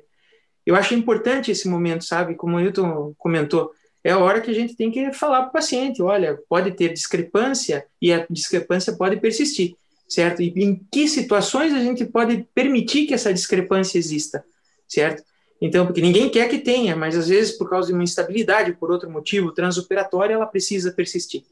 Eu 0.66 0.76
acho 0.76 0.96
importante 0.96 1.52
esse 1.52 1.68
momento, 1.68 2.04
sabe? 2.04 2.36
Como 2.36 2.58
o 2.58 2.62
Hilton 2.62 3.14
comentou, 3.18 3.72
é 4.04 4.12
a 4.12 4.20
hora 4.20 4.42
que 4.42 4.50
a 4.50 4.54
gente 4.54 4.76
tem 4.76 4.92
que 4.92 5.12
falar 5.14 5.42
para 5.42 5.50
o 5.50 5.54
paciente, 5.54 6.02
olha, 6.02 6.40
pode 6.48 6.72
ter 6.72 6.94
discrepância 6.94 7.86
e 8.02 8.14
a 8.14 8.26
discrepância 8.30 8.94
pode 8.94 9.18
persistir, 9.18 9.76
certo? 10.08 10.42
E 10.42 10.54
em 10.56 10.76
que 10.92 11.08
situações 11.08 11.74
a 11.74 11.80
gente 11.80 12.06
pode 12.06 12.48
permitir 12.54 13.06
que 13.06 13.14
essa 13.14 13.34
discrepância 13.34 13.98
exista, 13.98 14.44
certo? 14.88 15.24
Então, 15.62 15.86
porque 15.86 16.02
ninguém 16.02 16.30
quer 16.30 16.50
que 16.50 16.60
tenha, 16.60 16.96
mas 16.96 17.18
às 17.18 17.28
vezes 17.28 17.58
por 17.58 17.70
causa 17.70 17.88
de 17.88 17.94
uma 17.94 18.04
instabilidade, 18.04 18.74
por 18.74 18.92
outro 18.92 19.10
motivo 19.10 19.52
transoperatório, 19.52 20.34
ela 20.34 20.46
precisa 20.46 20.92
persistir. 20.92 21.44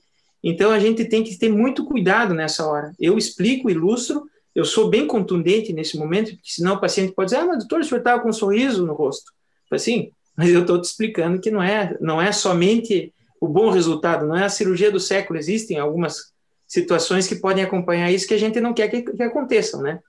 Então 0.44 0.72
a 0.72 0.80
gente 0.80 1.06
tem 1.06 1.24
que 1.24 1.38
ter 1.38 1.50
muito 1.50 1.86
cuidado 1.86 2.34
nessa 2.34 2.68
hora. 2.68 2.92
Eu 3.00 3.18
explico, 3.18 3.70
ilustro, 3.70 4.26
eu 4.54 4.66
sou 4.66 4.90
bem 4.90 5.08
contundente 5.08 5.72
nesse 5.72 5.98
momento, 5.98 6.32
porque 6.32 6.52
senão 6.52 6.76
o 6.76 6.80
paciente 6.82 7.14
pode 7.14 7.30
dizer: 7.30 7.42
"Ah, 7.42 7.46
mas 7.46 7.60
doutor, 7.60 7.80
o 7.80 7.84
senhor 7.84 8.00
estava 8.00 8.22
com 8.22 8.30
um 8.30 8.34
sorriso 8.34 8.86
no 8.86 8.94
rosto". 8.94 9.32
Assim, 9.72 10.12
mas 10.36 10.50
eu 10.50 10.62
estou 10.62 10.80
te 10.80 10.86
explicando 10.86 11.40
que 11.40 11.50
não 11.50 11.64
é, 11.64 11.98
não 12.02 12.22
é 12.22 12.32
somente 12.32 13.14
o 13.40 13.48
bom 13.48 13.70
resultado, 13.70 14.28
não 14.28 14.36
é 14.36 14.44
a 14.44 14.50
cirurgia 14.50 14.92
do 14.92 15.00
século. 15.00 15.40
Existem 15.40 15.80
algumas 15.80 16.33
situações 16.74 17.28
que 17.28 17.36
podem 17.36 17.64
acompanhar 17.64 18.12
isso 18.12 18.28
que 18.28 18.34
a 18.34 18.40
gente 18.40 18.60
não 18.60 18.74
quer 18.74 18.88
que, 18.88 19.02
que 19.04 19.24
aconteçam, 19.24 19.82
né? 19.82 20.00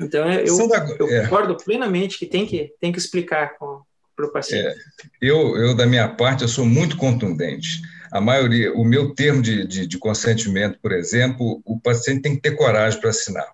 Então 0.00 0.30
eu, 0.32 0.58
eu 0.98 1.08
é. 1.08 1.22
concordo 1.22 1.56
plenamente 1.56 2.18
que 2.18 2.26
tem 2.26 2.44
que 2.46 2.72
tem 2.80 2.90
que 2.90 2.98
explicar 2.98 3.56
para 3.56 4.26
o 4.26 4.32
paciente. 4.32 4.66
É. 4.66 4.74
Eu, 5.20 5.56
eu 5.56 5.74
da 5.74 5.86
minha 5.86 6.08
parte 6.08 6.42
eu 6.42 6.48
sou 6.48 6.66
muito 6.66 6.96
contundente 6.96 7.80
a 8.14 8.20
maioria, 8.20 8.72
o 8.72 8.84
meu 8.84 9.12
termo 9.12 9.42
de, 9.42 9.66
de, 9.66 9.88
de 9.88 9.98
consentimento, 9.98 10.78
por 10.80 10.92
exemplo, 10.92 11.60
o 11.64 11.80
paciente 11.80 12.22
tem 12.22 12.36
que 12.36 12.42
ter 12.42 12.52
coragem 12.52 13.00
para 13.00 13.10
assinar. 13.10 13.48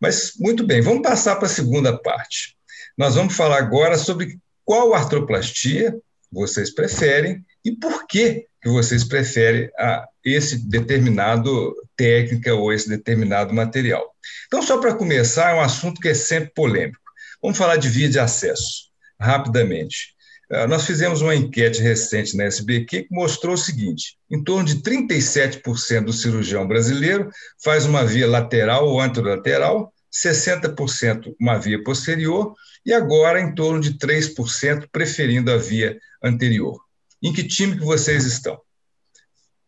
Mas, 0.00 0.32
muito 0.38 0.66
bem, 0.66 0.80
vamos 0.80 1.02
passar 1.02 1.36
para 1.36 1.44
a 1.44 1.50
segunda 1.50 1.94
parte. 1.98 2.56
Nós 2.96 3.14
vamos 3.14 3.36
falar 3.36 3.58
agora 3.58 3.98
sobre 3.98 4.38
qual 4.64 4.94
artroplastia 4.94 5.94
vocês 6.32 6.74
preferem 6.74 7.44
e 7.64 7.72
por 7.72 8.06
que, 8.06 8.46
que 8.62 8.68
vocês 8.68 9.04
preferem 9.04 9.70
a 9.78 10.06
esse 10.24 10.68
determinado 10.68 11.74
técnica 11.96 12.54
ou 12.54 12.72
esse 12.72 12.88
determinado 12.88 13.54
material. 13.54 14.04
Então, 14.46 14.62
só 14.62 14.78
para 14.78 14.94
começar, 14.94 15.50
é 15.50 15.54
um 15.54 15.60
assunto 15.60 16.00
que 16.00 16.08
é 16.08 16.14
sempre 16.14 16.50
polêmico. 16.54 17.00
Vamos 17.42 17.56
falar 17.56 17.76
de 17.76 17.88
via 17.88 18.08
de 18.08 18.18
acesso, 18.18 18.90
rapidamente. 19.18 20.14
Ah, 20.50 20.66
nós 20.66 20.84
fizemos 20.84 21.22
uma 21.22 21.34
enquete 21.34 21.80
recente 21.80 22.36
na 22.36 22.44
SBQ 22.44 23.04
que 23.04 23.14
mostrou 23.14 23.54
o 23.54 23.58
seguinte: 23.58 24.16
em 24.30 24.42
torno 24.42 24.64
de 24.64 24.82
37% 24.82 26.04
do 26.04 26.12
cirurgião 26.12 26.66
brasileiro 26.66 27.30
faz 27.62 27.86
uma 27.86 28.04
via 28.04 28.26
lateral 28.26 28.88
ou 28.88 29.00
anterolateral, 29.00 29.92
60% 30.12 31.34
uma 31.40 31.56
via 31.56 31.82
posterior 31.82 32.54
e 32.84 32.92
agora 32.92 33.40
em 33.40 33.54
torno 33.54 33.80
de 33.80 33.96
3% 33.96 34.88
preferindo 34.90 35.52
a 35.52 35.56
via 35.56 35.96
anterior. 36.22 36.80
Em 37.22 37.32
que 37.32 37.46
time 37.46 37.78
que 37.78 37.84
vocês 37.84 38.24
estão? 38.24 38.60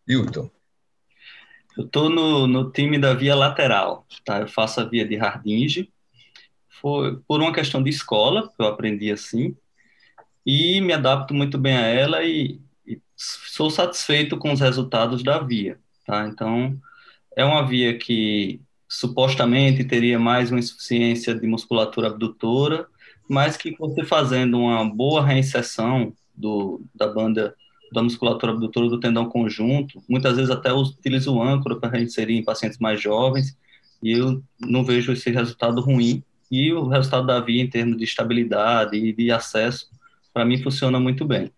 Hilton. 0.09 0.51
Eu 1.77 1.85
estou 1.85 2.09
no, 2.09 2.47
no 2.47 2.71
time 2.71 2.99
da 2.99 3.15
via 3.15 3.35
lateral, 3.35 4.07
tá? 4.25 4.41
Eu 4.41 4.49
faço 4.49 4.81
a 4.81 4.85
via 4.85 5.07
de 5.07 5.17
Hardinge. 5.17 5.93
Foi 6.81 7.17
por 7.29 7.41
uma 7.41 7.53
questão 7.53 7.83
de 7.83 7.91
escola, 7.91 8.51
eu 8.59 8.67
aprendi 8.67 9.11
assim, 9.11 9.57
e 10.45 10.81
me 10.81 10.93
adapto 10.93 11.33
muito 11.33 11.57
bem 11.57 11.77
a 11.77 11.87
ela 11.87 12.25
e, 12.25 12.61
e 12.87 13.01
sou 13.17 13.71
satisfeito 13.71 14.37
com 14.37 14.53
os 14.53 14.61
resultados 14.61 15.23
da 15.23 15.39
via, 15.39 15.79
tá? 16.05 16.27
Então, 16.27 16.77
é 17.37 17.45
uma 17.45 17.67
via 17.67 17.97
que 17.97 18.61
supostamente 18.89 19.85
teria 19.85 20.19
mais 20.19 20.51
uma 20.51 20.59
insuficiência 20.59 21.35
de 21.35 21.47
musculatura 21.47 22.09
abdutora, 22.09 22.87
mas 23.29 23.57
que 23.57 23.77
você 23.79 24.05
fazendo 24.05 24.59
uma 24.59 24.85
boa 24.85 25.25
reinserção 25.25 26.13
do, 26.43 26.83
da 26.95 27.07
banda 27.07 27.55
da 27.93 28.03
musculatura 28.03 28.53
abdutora 28.53 28.89
do 28.89 28.99
tendão 28.99 29.29
conjunto, 29.29 30.03
muitas 30.09 30.37
vezes 30.37 30.51
até 30.51 30.73
utilizo 30.73 31.35
o 31.35 31.43
âncora 31.43 31.77
para 31.77 31.91
reinserir 31.91 32.39
em 32.39 32.45
pacientes 32.45 32.79
mais 32.79 33.01
jovens, 33.01 33.57
e 34.03 34.13
eu 34.13 34.43
não 34.59 34.83
vejo 34.83 35.13
esse 35.13 35.31
resultado 35.31 35.81
ruim. 35.81 36.23
E 36.51 36.73
o 36.73 36.89
resultado 36.89 37.27
da 37.27 37.41
via 37.41 37.63
em 37.63 37.69
termos 37.69 37.97
de 37.97 38.05
estabilidade 38.05 38.97
e 38.97 39.13
de 39.13 39.31
acesso 39.31 39.89
para 40.35 40.45
mim 40.45 40.63
funciona 40.63 40.99
muito 40.99 41.25
bem. 41.25 41.51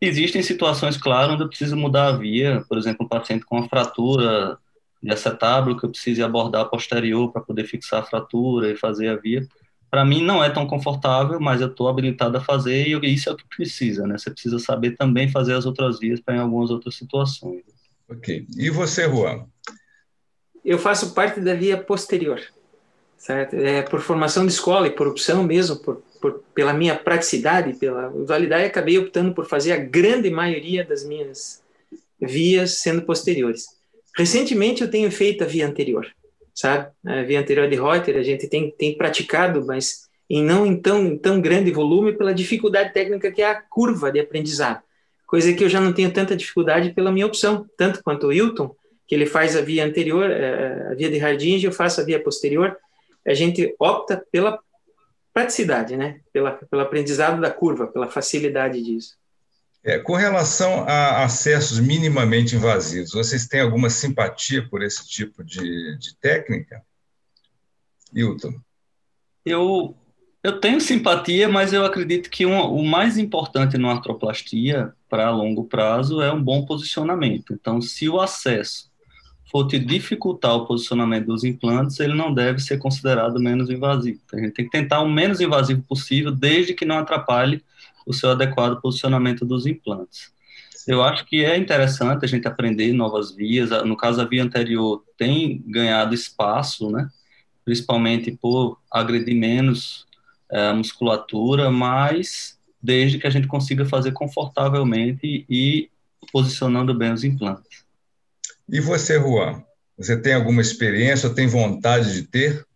Existem 0.00 0.42
situações, 0.42 0.96
claro, 0.96 1.32
onde 1.32 1.42
eu 1.42 1.48
preciso 1.48 1.76
mudar 1.76 2.08
a 2.08 2.12
via, 2.16 2.62
por 2.68 2.76
exemplo, 2.76 3.06
um 3.06 3.08
paciente 3.08 3.44
com 3.44 3.56
uma 3.56 3.68
fratura 3.68 4.58
de 5.02 5.10
acetábulo 5.10 5.78
que 5.78 5.84
eu 5.84 5.90
preciso 5.90 6.24
abordar 6.24 6.68
posterior 6.68 7.32
para 7.32 7.42
poder 7.42 7.64
fixar 7.64 8.00
a 8.00 8.04
fratura 8.04 8.70
e 8.70 8.76
fazer 8.76 9.08
a 9.08 9.16
via. 9.16 9.46
Para 9.94 10.04
mim 10.04 10.24
não 10.24 10.42
é 10.42 10.50
tão 10.50 10.66
confortável, 10.66 11.38
mas 11.38 11.60
eu 11.60 11.68
estou 11.68 11.88
habilitado 11.88 12.36
a 12.36 12.40
fazer 12.40 12.88
e 12.88 13.14
isso 13.14 13.28
é 13.28 13.32
o 13.32 13.36
que 13.36 13.46
precisa, 13.46 14.04
né? 14.08 14.18
Você 14.18 14.28
precisa 14.28 14.58
saber 14.58 14.96
também 14.96 15.30
fazer 15.30 15.54
as 15.54 15.66
outras 15.66 16.00
vias 16.00 16.18
para 16.18 16.34
em 16.34 16.40
algumas 16.40 16.68
outras 16.72 16.96
situações. 16.96 17.62
Ok. 18.10 18.44
E 18.56 18.70
você, 18.70 19.08
Juan? 19.08 19.46
Eu 20.64 20.80
faço 20.80 21.14
parte 21.14 21.38
da 21.38 21.54
via 21.54 21.76
posterior, 21.76 22.40
certo? 23.16 23.54
É 23.54 23.82
por 23.82 24.00
formação 24.00 24.44
de 24.44 24.52
escola 24.52 24.88
e 24.88 24.90
por 24.90 25.06
opção 25.06 25.44
mesmo, 25.44 25.76
por 25.76 26.02
por, 26.24 26.42
pela 26.54 26.72
minha 26.72 26.96
praticidade, 26.96 27.74
pela 27.74 28.08
usualidade, 28.08 28.64
acabei 28.64 28.98
optando 28.98 29.32
por 29.32 29.46
fazer 29.46 29.72
a 29.72 29.76
grande 29.76 30.28
maioria 30.28 30.82
das 30.82 31.04
minhas 31.04 31.62
vias 32.18 32.78
sendo 32.78 33.02
posteriores. 33.02 33.66
Recentemente 34.16 34.82
eu 34.82 34.90
tenho 34.90 35.08
feito 35.12 35.44
a 35.44 35.46
via 35.46 35.68
anterior, 35.68 36.10
sabe? 36.54 36.90
A 37.04 37.22
via 37.22 37.40
anterior 37.40 37.68
de 37.68 37.76
Reuter 37.76 38.16
a 38.16 38.22
gente 38.22 38.46
tem, 38.48 38.70
tem 38.70 38.96
praticado, 38.96 39.64
mas 39.66 40.04
em 40.28 40.42
não 40.42 40.64
em 40.64 40.76
tão, 40.76 41.04
em 41.04 41.18
tão 41.18 41.40
grande 41.40 41.70
volume 41.70 42.12
pela 42.12 42.32
dificuldade 42.32 42.92
técnica 42.92 43.30
que 43.30 43.42
é 43.42 43.50
a 43.50 43.60
curva 43.60 44.10
de 44.10 44.20
aprendizado. 44.20 44.82
Coisa 45.26 45.52
que 45.52 45.64
eu 45.64 45.68
já 45.68 45.80
não 45.80 45.92
tenho 45.92 46.12
tanta 46.12 46.36
dificuldade 46.36 46.92
pela 46.92 47.10
minha 47.10 47.26
opção, 47.26 47.66
tanto 47.76 48.02
quanto 48.02 48.28
o 48.28 48.32
Hilton, 48.32 48.74
que 49.06 49.14
ele 49.14 49.26
faz 49.26 49.56
a 49.56 49.60
via 49.60 49.84
anterior, 49.84 50.30
eh, 50.30 50.88
a 50.90 50.94
via 50.94 51.10
de 51.10 51.18
Hardinge, 51.18 51.66
eu 51.66 51.72
faço 51.72 52.00
a 52.00 52.04
via 52.04 52.22
posterior. 52.22 52.76
A 53.26 53.34
gente 53.34 53.74
opta 53.78 54.24
pela 54.30 54.58
praticidade, 55.32 55.96
né? 55.96 56.20
Pela, 56.32 56.52
pelo 56.52 56.82
aprendizado 56.82 57.40
da 57.40 57.50
curva, 57.50 57.86
pela 57.86 58.08
facilidade 58.08 58.80
disso. 58.80 59.16
É, 59.84 59.98
com 59.98 60.14
relação 60.14 60.84
a 60.88 61.24
acessos 61.24 61.78
minimamente 61.78 62.56
invasivos, 62.56 63.12
vocês 63.12 63.46
têm 63.46 63.60
alguma 63.60 63.90
simpatia 63.90 64.66
por 64.66 64.82
esse 64.82 65.06
tipo 65.06 65.44
de, 65.44 65.98
de 65.98 66.16
técnica? 66.16 66.82
Hilton. 68.14 68.54
Eu, 69.44 69.94
eu 70.42 70.58
tenho 70.58 70.80
simpatia, 70.80 71.50
mas 71.50 71.74
eu 71.74 71.84
acredito 71.84 72.30
que 72.30 72.46
um, 72.46 72.58
o 72.62 72.82
mais 72.82 73.18
importante 73.18 73.76
numa 73.76 73.92
artroplastia 73.92 74.94
para 75.06 75.30
longo 75.30 75.64
prazo 75.64 76.22
é 76.22 76.32
um 76.32 76.42
bom 76.42 76.64
posicionamento. 76.64 77.52
Então, 77.52 77.78
se 77.82 78.08
o 78.08 78.18
acesso 78.18 78.90
for 79.50 79.66
te 79.66 79.78
dificultar 79.78 80.54
o 80.54 80.66
posicionamento 80.66 81.26
dos 81.26 81.44
implantes, 81.44 82.00
ele 82.00 82.14
não 82.14 82.32
deve 82.32 82.60
ser 82.60 82.78
considerado 82.78 83.38
menos 83.40 83.70
invasivo. 83.70 84.20
Então, 84.24 84.38
a 84.38 84.42
gente 84.42 84.54
tem 84.54 84.64
que 84.64 84.70
tentar 84.70 85.00
o 85.00 85.08
menos 85.08 85.40
invasivo 85.40 85.82
possível, 85.82 86.32
desde 86.32 86.74
que 86.74 86.84
não 86.84 86.98
atrapalhe 86.98 87.62
o 88.06 88.12
seu 88.12 88.30
adequado 88.30 88.80
posicionamento 88.80 89.44
dos 89.44 89.66
implantes. 89.66 90.32
Eu 90.86 91.02
acho 91.02 91.24
que 91.24 91.44
é 91.44 91.56
interessante 91.56 92.24
a 92.24 92.28
gente 92.28 92.46
aprender 92.46 92.92
novas 92.92 93.34
vias. 93.34 93.70
No 93.84 93.96
caso, 93.96 94.20
a 94.20 94.24
via 94.24 94.42
anterior 94.42 95.02
tem 95.16 95.62
ganhado 95.66 96.14
espaço, 96.14 96.90
né? 96.90 97.08
principalmente 97.64 98.30
por 98.32 98.78
agredir 98.90 99.34
menos 99.34 100.06
é, 100.50 100.68
a 100.68 100.74
musculatura, 100.74 101.70
mas 101.70 102.58
desde 102.82 103.18
que 103.18 103.26
a 103.26 103.30
gente 103.30 103.46
consiga 103.46 103.86
fazer 103.86 104.12
confortavelmente 104.12 105.46
e 105.48 105.88
posicionando 106.30 106.92
bem 106.92 107.12
os 107.12 107.24
implantes. 107.24 107.83
E 108.68 108.80
você, 108.80 109.18
Juan? 109.18 109.62
Você 109.96 110.16
tem 110.16 110.34
alguma 110.34 110.60
experiência 110.60 111.28
ou 111.28 111.34
tem 111.34 111.46
vontade 111.46 112.12
de 112.12 112.22
ter? 112.22 112.66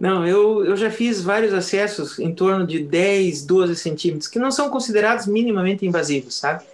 Não, 0.00 0.26
eu, 0.26 0.64
eu 0.64 0.76
já 0.76 0.90
fiz 0.90 1.22
vários 1.22 1.54
acessos 1.54 2.18
em 2.18 2.34
torno 2.34 2.66
de 2.66 2.80
10, 2.80 3.46
12 3.46 3.76
centímetros, 3.76 4.28
que 4.28 4.38
não 4.38 4.50
são 4.50 4.68
considerados 4.68 5.26
minimamente 5.26 5.86
invasivos, 5.86 6.34
sabe? 6.34 6.64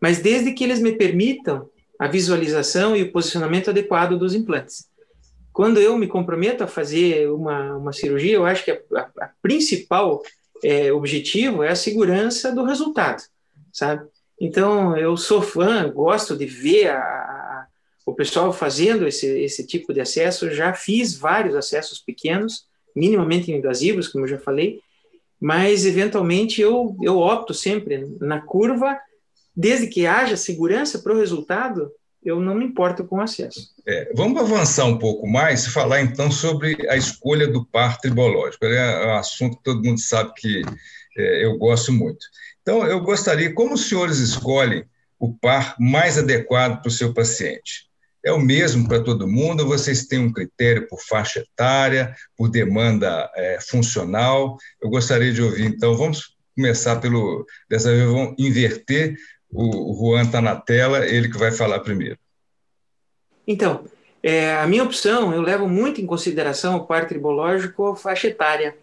Mas 0.00 0.20
desde 0.20 0.52
que 0.52 0.64
eles 0.64 0.80
me 0.80 0.92
permitam 0.92 1.68
a 1.98 2.08
visualização 2.08 2.96
e 2.96 3.02
o 3.02 3.12
posicionamento 3.12 3.68
adequado 3.68 4.18
dos 4.18 4.34
implantes. 4.34 4.88
Quando 5.52 5.78
eu 5.78 5.98
me 5.98 6.06
comprometo 6.06 6.64
a 6.64 6.66
fazer 6.66 7.30
uma, 7.30 7.76
uma 7.76 7.92
cirurgia, 7.92 8.36
eu 8.36 8.46
acho 8.46 8.64
que 8.64 8.70
a, 8.70 8.80
a, 8.94 9.24
a 9.24 9.30
principal 9.42 10.22
é, 10.64 10.90
objetivo 10.90 11.62
é 11.62 11.68
a 11.68 11.76
segurança 11.76 12.54
do 12.54 12.64
resultado, 12.64 13.22
sabe? 13.70 14.08
Então, 14.40 14.96
eu 14.96 15.14
sou 15.18 15.42
fã, 15.42 15.90
gosto 15.90 16.34
de 16.34 16.46
ver 16.46 16.88
a, 16.88 17.49
o 18.04 18.14
pessoal 18.14 18.52
fazendo 18.52 19.06
esse, 19.06 19.26
esse 19.26 19.66
tipo 19.66 19.92
de 19.92 20.00
acesso. 20.00 20.50
Já 20.50 20.72
fiz 20.72 21.14
vários 21.14 21.54
acessos 21.54 21.98
pequenos, 21.98 22.64
minimamente 22.94 23.52
invasivos, 23.52 24.08
como 24.08 24.24
eu 24.24 24.28
já 24.28 24.38
falei, 24.38 24.80
mas 25.40 25.86
eventualmente 25.86 26.60
eu, 26.60 26.96
eu 27.02 27.18
opto 27.18 27.54
sempre 27.54 28.06
na 28.20 28.40
curva, 28.40 28.98
desde 29.56 29.86
que 29.86 30.06
haja 30.06 30.36
segurança 30.36 30.98
para 30.98 31.14
o 31.14 31.18
resultado, 31.18 31.90
eu 32.22 32.38
não 32.38 32.54
me 32.54 32.66
importo 32.66 33.04
com 33.04 33.16
o 33.16 33.20
acesso. 33.22 33.70
É, 33.86 34.12
vamos 34.14 34.40
avançar 34.40 34.84
um 34.84 34.98
pouco 34.98 35.26
mais 35.26 35.64
e 35.64 35.70
falar 35.70 36.02
então 36.02 36.30
sobre 36.30 36.76
a 36.90 36.96
escolha 36.96 37.48
do 37.48 37.64
par 37.64 37.98
tribológico. 37.98 38.66
É 38.66 39.06
um 39.06 39.16
assunto 39.16 39.56
que 39.56 39.62
todo 39.62 39.82
mundo 39.82 40.00
sabe 40.00 40.32
que 40.36 40.62
é, 41.16 41.44
eu 41.44 41.56
gosto 41.56 41.92
muito. 41.92 42.26
Então, 42.60 42.86
eu 42.86 43.00
gostaria, 43.00 43.54
como 43.54 43.74
os 43.74 43.88
senhores 43.88 44.18
escolhem 44.18 44.84
o 45.18 45.32
par 45.34 45.76
mais 45.78 46.18
adequado 46.18 46.80
para 46.80 46.88
o 46.88 46.92
seu 46.92 47.12
paciente? 47.12 47.89
É 48.24 48.32
o 48.32 48.38
mesmo 48.38 48.86
para 48.86 49.02
todo 49.02 49.28
mundo? 49.28 49.66
Vocês 49.66 50.06
têm 50.06 50.18
um 50.18 50.32
critério 50.32 50.86
por 50.88 51.00
faixa 51.00 51.40
etária, 51.40 52.14
por 52.36 52.48
demanda 52.48 53.30
é, 53.34 53.58
funcional? 53.60 54.56
Eu 54.80 54.90
gostaria 54.90 55.32
de 55.32 55.42
ouvir, 55.42 55.66
então, 55.66 55.96
vamos 55.96 56.36
começar 56.54 56.96
pelo. 56.96 57.46
Dessa 57.68 57.90
vez, 57.90 58.04
vamos 58.04 58.34
inverter. 58.38 59.16
O, 59.52 59.94
Juan 59.98 60.22
está 60.22 60.40
na 60.40 60.56
tela, 60.56 61.06
ele 61.06 61.28
que 61.28 61.38
vai 61.38 61.50
falar 61.50 61.80
primeiro. 61.80 62.18
Então, 63.46 63.84
é, 64.22 64.54
a 64.54 64.66
minha 64.66 64.84
opção, 64.84 65.32
eu 65.32 65.40
levo 65.40 65.68
muito 65.68 66.00
em 66.00 66.06
consideração 66.06 66.76
o 66.76 66.86
par 66.86 67.08
tribológico, 67.08 67.88
a 67.88 67.96
faixa 67.96 68.28
etária, 68.28 68.76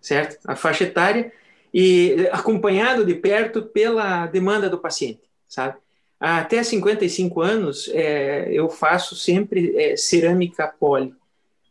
certo? 0.00 0.38
A 0.46 0.56
faixa 0.56 0.84
etária 0.84 1.30
e 1.72 2.28
acompanhado 2.32 3.04
de 3.04 3.14
perto 3.14 3.62
pela 3.62 4.26
demanda 4.26 4.68
do 4.68 4.78
paciente, 4.78 5.20
sabe? 5.46 5.76
Até 6.20 6.62
55 6.62 7.40
anos, 7.40 7.88
é, 7.92 8.52
eu 8.52 8.68
faço 8.68 9.14
sempre 9.14 9.76
é, 9.76 9.96
cerâmica 9.96 10.66
poli. 10.66 11.14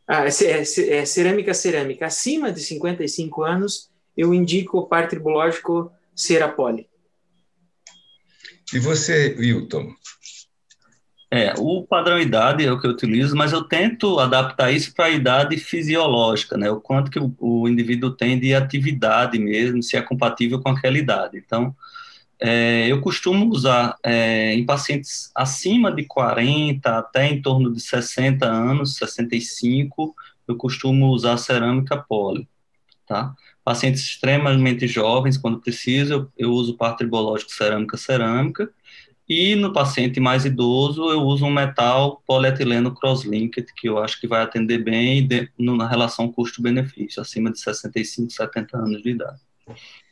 Ah, 0.08 0.26
é, 0.26 0.62
é, 0.62 1.06
cerâmica 1.06 1.54
cerâmica. 1.54 2.06
Acima 2.06 2.52
de 2.52 2.62
55 2.62 3.44
anos, 3.44 3.90
eu 4.16 4.34
indico 4.34 4.78
o 4.78 4.88
par 4.88 5.10
tribológico 5.10 5.92
cera 6.16 6.48
poli. 6.48 6.88
E 8.74 8.80
você, 8.80 9.36
Wilton? 9.38 9.92
É, 11.30 11.54
o 11.58 11.86
padrão 11.86 12.18
idade 12.20 12.66
é 12.66 12.72
o 12.72 12.80
que 12.80 12.88
eu 12.88 12.92
utilizo, 12.92 13.36
mas 13.36 13.52
eu 13.52 13.62
tento 13.62 14.18
adaptar 14.18 14.72
isso 14.72 14.94
para 14.94 15.06
a 15.06 15.10
idade 15.10 15.58
fisiológica, 15.58 16.58
né? 16.58 16.72
O 16.72 16.80
quanto 16.80 17.12
que 17.12 17.20
o, 17.20 17.36
o 17.38 17.68
indivíduo 17.68 18.12
tem 18.12 18.40
de 18.40 18.54
atividade 18.54 19.38
mesmo, 19.38 19.84
se 19.84 19.98
é 19.98 20.02
compatível 20.02 20.62
com 20.62 20.70
aquela 20.70 20.98
idade. 20.98 21.38
Então, 21.38 21.76
é, 22.40 22.88
eu 22.88 23.02
costumo 23.02 23.50
usar 23.50 23.98
é, 24.04 24.54
em 24.54 24.66
pacientes 24.66 25.32
acima 25.34 25.92
de 25.92 26.04
40 26.04 26.98
até 26.98 27.28
em 27.28 27.42
torno 27.42 27.74
de 27.74 27.80
60 27.82 28.46
anos, 28.46 28.96
65, 28.96 30.16
eu 30.48 30.56
costumo 30.56 31.08
usar 31.08 31.38
cerâmica 31.38 31.98
poli, 31.98 32.48
tá? 33.08 33.34
Pacientes 33.64 34.02
extremamente 34.02 34.88
jovens, 34.88 35.38
quando 35.38 35.60
preciso, 35.60 36.14
eu, 36.14 36.32
eu 36.38 36.52
uso 36.52 36.78
par 36.78 36.96
tribológico 36.96 37.52
cerâmica 37.52 37.98
cerâmica, 37.98 38.72
e 39.28 39.56
no 39.56 39.74
paciente 39.74 40.22
mais 40.22 40.46
idoso, 40.46 41.10
eu 41.10 41.22
uso 41.22 41.46
um 41.46 41.52
metal 41.52 42.24
polietileno 42.26 42.96
cross-linked, 42.96 43.74
que 43.76 43.90
eu 43.90 43.98
acho 43.98 44.22
que 44.22 44.28
vai 44.28 44.42
atender 44.42 44.78
bem 44.78 45.28
de, 45.28 45.50
na 45.58 45.86
relação 45.88 46.32
custo-benefício, 46.32 47.22
acima 47.22 47.52
de 47.52 47.60
65, 47.60 48.32
70 48.32 48.78
anos 48.78 49.04
de 49.04 49.10
idade. 49.10 49.47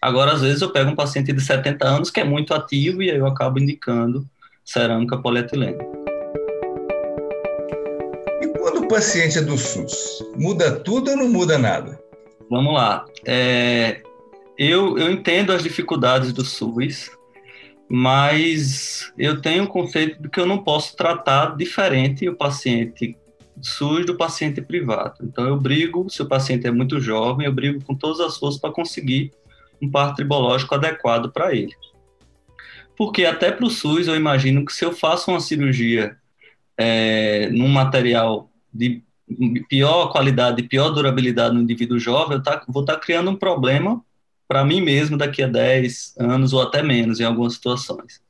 Agora, 0.01 0.33
às 0.33 0.41
vezes, 0.41 0.61
eu 0.61 0.71
pego 0.71 0.91
um 0.91 0.95
paciente 0.95 1.33
de 1.33 1.41
70 1.41 1.85
anos 1.85 2.09
que 2.09 2.19
é 2.19 2.23
muito 2.23 2.53
ativo 2.53 3.01
e 3.01 3.09
aí 3.09 3.17
eu 3.17 3.27
acabo 3.27 3.59
indicando 3.59 4.25
cerâmica 4.63 5.17
polietileno. 5.17 5.79
E 8.41 8.47
quando 8.57 8.83
o 8.83 8.87
paciente 8.87 9.37
é 9.37 9.41
do 9.41 9.57
SUS, 9.57 10.23
muda 10.35 10.79
tudo 10.79 11.11
ou 11.11 11.17
não 11.17 11.29
muda 11.29 11.57
nada? 11.57 11.99
Vamos 12.49 12.73
lá. 12.73 13.05
É, 13.25 14.01
eu, 14.57 14.97
eu 14.97 15.11
entendo 15.11 15.51
as 15.51 15.63
dificuldades 15.63 16.31
do 16.31 16.43
SUS, 16.43 17.11
mas 17.89 19.11
eu 19.17 19.41
tenho 19.41 19.63
o 19.63 19.67
conceito 19.67 20.21
de 20.21 20.29
que 20.29 20.39
eu 20.39 20.45
não 20.45 20.63
posso 20.63 20.95
tratar 20.95 21.55
diferente 21.55 22.27
o 22.27 22.35
paciente 22.35 23.17
SUS 23.61 24.05
do 24.05 24.17
paciente 24.17 24.61
privado. 24.61 25.15
Então, 25.23 25.47
eu 25.47 25.57
brigo, 25.57 26.09
se 26.09 26.21
o 26.21 26.27
paciente 26.27 26.67
é 26.67 26.71
muito 26.71 26.99
jovem, 26.99 27.45
eu 27.45 27.53
brigo 27.53 27.83
com 27.83 27.95
todas 27.95 28.19
as 28.19 28.37
forças 28.37 28.59
para 28.59 28.71
conseguir 28.71 29.31
um 29.81 29.89
par 29.89 30.13
tribológico 30.13 30.75
adequado 30.75 31.31
para 31.31 31.53
ele. 31.53 31.73
Porque 32.97 33.25
até 33.25 33.51
para 33.51 33.65
o 33.65 33.69
SUS 33.69 34.07
eu 34.07 34.15
imagino 34.15 34.65
que 34.65 34.73
se 34.73 34.85
eu 34.85 34.93
faço 34.93 35.31
uma 35.31 35.39
cirurgia 35.39 36.17
é, 36.77 37.49
num 37.49 37.67
material 37.67 38.49
de 38.73 39.01
pior 39.67 40.11
qualidade, 40.11 40.63
pior 40.63 40.89
durabilidade 40.89 41.55
no 41.55 41.61
indivíduo 41.61 41.99
jovem, 41.99 42.37
eu 42.37 42.43
tá, 42.43 42.63
vou 42.67 42.83
estar 42.83 42.93
tá 42.93 42.99
criando 42.99 43.31
um 43.31 43.35
problema 43.35 44.03
para 44.47 44.63
mim 44.63 44.81
mesmo 44.81 45.17
daqui 45.17 45.41
a 45.41 45.47
10 45.47 46.15
anos 46.19 46.53
ou 46.53 46.61
até 46.61 46.83
menos 46.83 47.19
em 47.19 47.23
algumas 47.23 47.53
situações. 47.53 48.21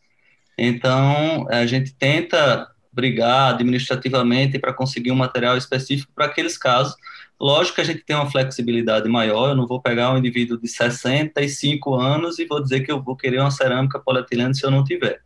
Então, 0.57 1.45
a 1.49 1.65
gente 1.65 1.93
tenta 1.93 2.69
brigar 2.91 3.53
administrativamente 3.53 4.57
para 4.57 4.73
conseguir 4.73 5.11
um 5.11 5.15
material 5.15 5.57
específico 5.57 6.11
para 6.15 6.27
aqueles 6.27 6.57
casos 6.57 6.95
Lógico 7.39 7.75
que 7.75 7.81
a 7.81 7.85
gente 7.85 8.03
tem 8.03 8.15
uma 8.15 8.29
flexibilidade 8.29 9.09
maior, 9.09 9.49
eu 9.49 9.55
não 9.55 9.67
vou 9.67 9.81
pegar 9.81 10.13
um 10.13 10.17
indivíduo 10.17 10.57
de 10.57 10.67
65 10.67 11.95
anos 11.95 12.39
e 12.39 12.45
vou 12.45 12.61
dizer 12.61 12.81
que 12.81 12.91
eu 12.91 13.01
vou 13.01 13.15
querer 13.15 13.39
uma 13.39 13.51
cerâmica 13.51 13.99
polietileno 13.99 14.55
se 14.55 14.65
eu 14.65 14.71
não 14.71 14.83
tiver. 14.83 15.21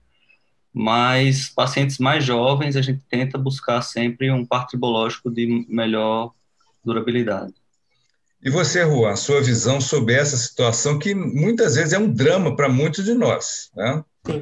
Mas 0.74 1.50
pacientes 1.50 2.00
mais 2.00 2.24
jovens, 2.24 2.76
a 2.76 2.82
gente 2.82 3.04
tenta 3.10 3.38
buscar 3.38 3.82
sempre 3.82 4.32
um 4.32 4.46
par 4.46 4.66
tribológico 4.66 5.30
de 5.30 5.66
melhor 5.70 6.34
durabilidade. 6.84 7.54
E 8.42 8.50
você, 8.50 8.84
Juan, 8.86 9.16
sua 9.16 9.42
visão 9.42 9.82
sobre 9.82 10.14
essa 10.14 10.38
situação 10.38 10.98
que 10.98 11.14
muitas 11.14 11.76
vezes 11.76 11.94
é 11.94 12.00
um 12.00 12.12
drama 12.12 12.56
para 12.56 12.70
muitos 12.70 13.06
de 13.06 13.14
nós, 13.14 13.70
né? 13.76 14.04
Sim. 14.26 14.42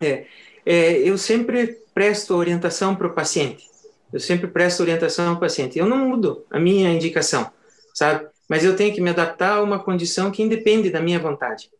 É, 0.00 0.26
é, 0.64 0.92
eu 0.98 1.18
sempre 1.18 1.78
presto 1.92 2.34
orientação 2.34 2.96
para 2.96 3.06
o 3.06 3.12
paciente 3.12 3.69
eu 4.12 4.20
sempre 4.20 4.48
presto 4.48 4.80
orientação 4.80 5.28
ao 5.28 5.40
paciente. 5.40 5.78
Eu 5.78 5.86
não 5.86 6.08
mudo 6.08 6.44
a 6.50 6.58
minha 6.58 6.92
indicação, 6.92 7.50
sabe? 7.94 8.26
Mas 8.48 8.64
eu 8.64 8.74
tenho 8.74 8.94
que 8.94 9.00
me 9.00 9.10
adaptar 9.10 9.58
a 9.58 9.62
uma 9.62 9.78
condição 9.78 10.30
que 10.30 10.42
independe 10.42 10.90
da 10.90 11.00
minha 11.00 11.18
vontade. 11.18 11.70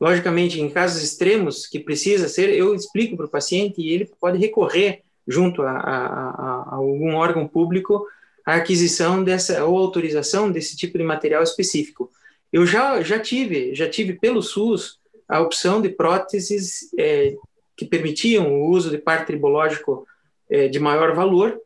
Logicamente, 0.00 0.60
em 0.60 0.70
casos 0.70 1.02
extremos 1.02 1.66
que 1.66 1.78
precisa 1.78 2.28
ser, 2.28 2.50
eu 2.50 2.74
explico 2.74 3.16
para 3.16 3.26
o 3.26 3.30
paciente 3.30 3.80
e 3.80 3.92
ele 3.92 4.10
pode 4.20 4.38
recorrer 4.38 5.02
junto 5.26 5.62
a, 5.62 5.72
a, 5.72 6.30
a, 6.70 6.74
algum 6.76 7.14
órgão 7.14 7.46
público 7.46 8.06
a 8.46 8.54
aquisição 8.54 9.22
dessa 9.22 9.64
ou 9.64 9.76
autorização 9.76 10.50
desse 10.50 10.76
tipo 10.76 10.96
de 10.96 11.04
material 11.04 11.42
específico. 11.42 12.10
Eu 12.52 12.66
já, 12.66 13.02
já 13.02 13.18
tive, 13.18 13.74
já 13.74 13.88
tive 13.88 14.14
pelo 14.14 14.42
SUS 14.42 14.98
a 15.28 15.40
opção 15.40 15.80
de 15.80 15.88
próteses 15.90 16.90
é, 16.98 17.36
que 17.76 17.84
permitiam 17.84 18.52
o 18.52 18.70
uso 18.70 18.90
de 18.90 18.98
par 18.98 19.24
tribológico 19.24 20.06
é, 20.50 20.66
de 20.66 20.80
maior 20.80 21.14
valor, 21.14 21.60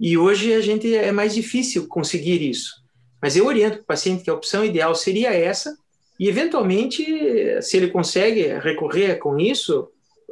e 0.00 0.16
hoje 0.16 0.54
a 0.54 0.60
gente 0.62 0.94
é 0.94 1.12
mais 1.12 1.34
difícil 1.34 1.86
conseguir 1.86 2.42
isso. 2.42 2.80
Mas 3.20 3.36
eu 3.36 3.44
oriento 3.44 3.80
o 3.80 3.84
paciente 3.84 4.24
que 4.24 4.30
a 4.30 4.34
opção 4.34 4.64
ideal 4.64 4.94
seria 4.94 5.34
essa, 5.34 5.76
e 6.18 6.26
eventualmente, 6.28 7.04
se 7.62 7.76
ele 7.76 7.88
consegue 7.88 8.42
recorrer 8.58 9.16
com 9.18 9.38
isso, 9.38 9.88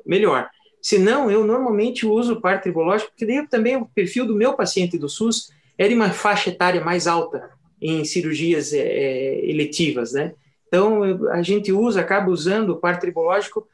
melhor. 0.07 0.49
Se 0.81 0.99
não, 0.99 1.31
eu 1.31 1.45
normalmente 1.45 2.07
uso 2.07 2.35
o 2.35 2.41
par 2.41 2.61
tribológico, 2.61 3.11
porque 3.11 3.27
daí 3.27 3.47
também 3.47 3.77
o 3.77 3.87
perfil 3.87 4.27
do 4.27 4.35
meu 4.35 4.55
paciente 4.55 4.97
do 4.97 5.09
SUS 5.09 5.51
é 5.77 5.87
de 5.87 5.95
uma 5.95 6.11
faixa 6.11 6.51
etária 6.51 6.83
mais 6.83 7.07
alta 7.07 7.51
em 7.81 8.05
cirurgias 8.05 8.73
é 8.73 9.41
eletivas, 9.45 10.13
né? 10.13 10.35
Então, 10.67 11.03
a 11.31 11.43
gente 11.43 11.73
usa, 11.73 12.01
acaba 12.01 12.31
usando 12.31 12.71
o 12.71 12.77
par 12.77 12.99
tribológico 12.99 13.67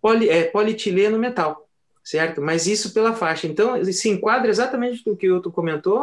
poli, 0.00 0.28
é, 0.28 0.44
polietileno 0.44 1.18
metal, 1.18 1.68
certo? 2.02 2.40
Mas 2.40 2.66
isso 2.66 2.92
pela 2.92 3.14
faixa. 3.14 3.46
Então, 3.46 3.82
se 3.84 4.08
enquadra 4.08 4.50
exatamente 4.50 5.04
do 5.04 5.16
que 5.16 5.30
o 5.30 5.40
tu 5.40 5.50
comentou, 5.50 5.98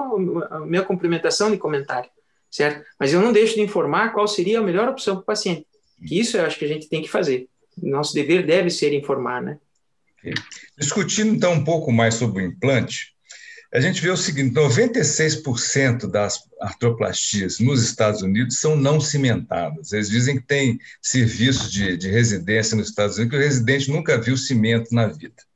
a 0.49 0.59
minha 0.61 0.83
complementação 0.83 1.51
de 1.51 1.57
comentário, 1.57 2.09
certo? 2.49 2.85
Mas 2.99 3.13
eu 3.13 3.21
não 3.21 3.33
deixo 3.33 3.55
de 3.55 3.61
informar 3.61 4.13
qual 4.13 4.27
seria 4.27 4.59
a 4.59 4.63
melhor 4.63 4.87
opção 4.89 5.15
para 5.15 5.23
o 5.23 5.25
paciente. 5.25 5.65
Que 6.07 6.19
isso 6.19 6.37
eu 6.37 6.45
acho 6.45 6.59
que 6.59 6.65
a 6.65 6.67
gente 6.67 6.87
tem 6.87 7.01
que 7.01 7.09
fazer. 7.09 7.47
Nosso 7.81 8.13
dever 8.13 8.45
deve 8.45 8.69
ser 8.69 8.93
informar, 8.93 9.41
né? 9.41 9.57
Discutindo 10.77 11.33
então 11.33 11.53
um 11.53 11.63
pouco 11.63 11.91
mais 11.91 12.15
sobre 12.15 12.43
o 12.43 12.45
implante, 12.45 13.15
a 13.73 13.79
gente 13.79 14.01
vê 14.01 14.09
o 14.09 14.17
seguinte: 14.17 14.55
96% 14.55 16.09
das 16.09 16.39
artroplastias 16.61 17.59
nos 17.59 17.83
Estados 17.83 18.21
Unidos 18.21 18.59
são 18.59 18.75
não 18.75 18.99
cimentadas. 18.99 19.91
Eles 19.91 20.09
dizem 20.09 20.37
que 20.37 20.47
tem 20.47 20.79
serviços 21.01 21.71
de, 21.71 21.97
de 21.97 22.09
residência 22.09 22.75
nos 22.75 22.89
Estados 22.89 23.17
Unidos 23.17 23.37
que 23.37 23.43
o 23.43 23.45
residente 23.45 23.91
nunca 23.91 24.19
viu 24.19 24.37
cimento 24.37 24.93
na 24.93 25.07
vida. 25.07 25.46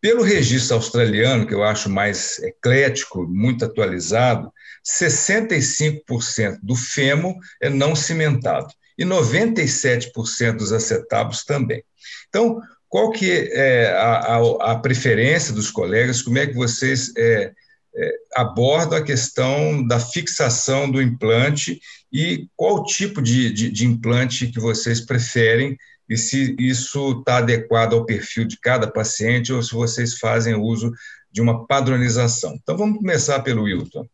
Pelo 0.00 0.22
registro 0.22 0.76
australiano, 0.76 1.46
que 1.46 1.54
eu 1.54 1.64
acho 1.64 1.90
mais 1.90 2.38
eclético, 2.38 3.26
muito 3.26 3.64
atualizado, 3.64 4.52
65% 4.86 6.58
do 6.62 6.76
fêmur 6.76 7.34
é 7.60 7.68
não 7.68 7.96
cimentado 7.96 8.68
e 8.96 9.04
97% 9.04 10.56
dos 10.56 10.72
acetábulos 10.72 11.44
também. 11.44 11.82
Então, 12.28 12.60
qual 12.88 13.10
que 13.10 13.50
é 13.52 13.92
a, 13.92 14.36
a, 14.36 14.72
a, 14.72 14.78
preferência 14.78 15.52
dos 15.52 15.70
colegas? 15.70 16.22
Como 16.22 16.38
é 16.38 16.46
que 16.46 16.54
vocês 16.54 17.12
é, 17.16 17.52
é, 17.94 18.12
abordam 18.34 18.98
a 18.98 19.04
questão 19.04 19.86
da 19.86 20.00
fixação 20.00 20.90
do 20.90 21.02
implante 21.02 21.80
e 22.12 22.48
qual 22.56 22.84
tipo 22.84 23.20
de, 23.20 23.52
de, 23.52 23.70
de 23.70 23.86
implante 23.86 24.48
que 24.48 24.58
vocês 24.58 25.00
preferem 25.00 25.76
e 26.08 26.16
se 26.16 26.56
isso 26.58 27.18
está 27.18 27.38
adequado 27.38 27.94
ao 27.94 28.04
perfil 28.04 28.44
de 28.46 28.58
cada 28.58 28.90
paciente 28.90 29.52
ou 29.52 29.62
se 29.62 29.74
vocês 29.74 30.18
fazem 30.18 30.54
uso 30.54 30.92
de 31.30 31.40
uma 31.40 31.66
padronização. 31.66 32.54
Então, 32.54 32.76
vamos 32.76 32.98
começar 32.98 33.40
pelo 33.40 33.64
Wilton. 33.64 34.06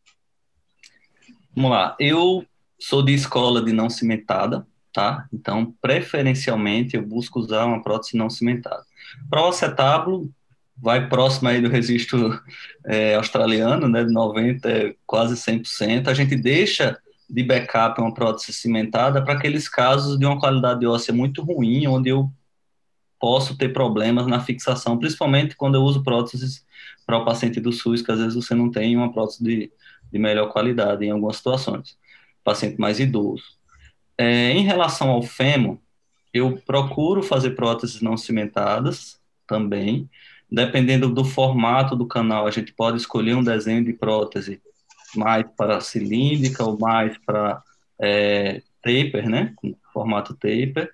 Vamos 1.55 1.71
lá. 1.71 1.97
Eu 2.01 2.45
sou 2.79 3.03
de 3.03 3.15
escola 3.15 3.63
de 3.63 3.73
não 3.73 3.89
cimentada, 3.89 4.67
tá? 4.93 5.27
Então, 5.33 5.73
preferencialmente, 5.81 6.97
eu 6.97 7.03
busco 7.03 7.39
usar 7.39 7.65
uma 7.65 7.83
prótese 7.83 8.17
não 8.17 8.29
cimentada. 8.29 8.83
Para 9.31 9.43
o 9.43 9.49
acetábulo, 9.49 10.29
vai 10.77 11.09
próximo 11.09 11.49
aí 11.49 11.61
do 11.61 11.69
registro 11.69 12.41
é, 12.85 13.15
australiano, 13.15 13.89
né, 13.89 14.05
de 14.05 14.13
90, 14.13 14.97
quase 15.07 15.35
100%. 15.35 16.09
A 16.09 16.15
gente 16.15 16.35
deixa 16.35 16.99
de 17.29 17.43
backup 17.43 18.01
uma 18.01 18.13
prótese 18.13 18.53
cimentada 18.53 19.23
para 19.23 19.35
aqueles 19.35 19.69
casos 19.69 20.19
de 20.19 20.27
uma 20.27 20.39
qualidade 20.39 20.87
óssea 20.87 21.15
muito 21.15 21.43
ruim, 21.43 21.87
onde 21.87 22.11
eu 22.11 22.31
posso 23.19 23.57
ter 23.57 23.71
problemas 23.73 24.27
na 24.27 24.41
fixação, 24.41 24.99
principalmente 24.99 25.57
quando 25.57 25.77
eu 25.77 25.83
uso 25.83 26.03
próteses 26.03 26.65
para 27.07 27.17
o 27.17 27.25
paciente 27.25 27.61
do 27.61 27.73
SUS, 27.73 28.03
que 28.03 28.13
às 28.13 28.19
vezes 28.19 28.35
você 28.35 28.55
não 28.55 28.71
tem 28.71 28.97
uma 28.97 29.13
prótese 29.13 29.43
de, 29.43 29.73
de 30.13 30.19
melhor 30.19 30.53
qualidade 30.53 31.05
em 31.05 31.11
algumas 31.11 31.37
situações. 31.37 31.97
Paciente 32.43 32.79
mais 32.79 33.01
idoso. 33.01 33.45
É, 34.19 34.51
em 34.51 34.63
relação 34.63 35.11
ao 35.11 35.23
fêmur, 35.23 35.79
eu 36.33 36.61
procuro 36.67 37.23
fazer 37.23 37.53
próteses 37.53 38.01
não 38.01 38.17
cimentadas 38.17 39.19
também. 39.47 40.09
Dependendo 40.51 41.09
do 41.09 41.25
formato 41.25 41.97
do 41.97 42.07
canal, 42.07 42.47
a 42.47 42.51
gente 42.51 42.73
pode 42.73 42.99
escolher 42.99 43.35
um 43.35 43.43
desenho 43.43 43.85
de 43.85 43.93
prótese 43.93 44.61
mais 45.15 45.45
para 45.57 45.81
cilíndrica 45.81 46.65
ou 46.65 46.79
mais 46.79 47.17
para 47.19 47.63
é, 48.01 48.63
taper, 48.83 49.29
né? 49.29 49.53
Com 49.57 49.75
formato 49.93 50.35
taper. 50.35 50.91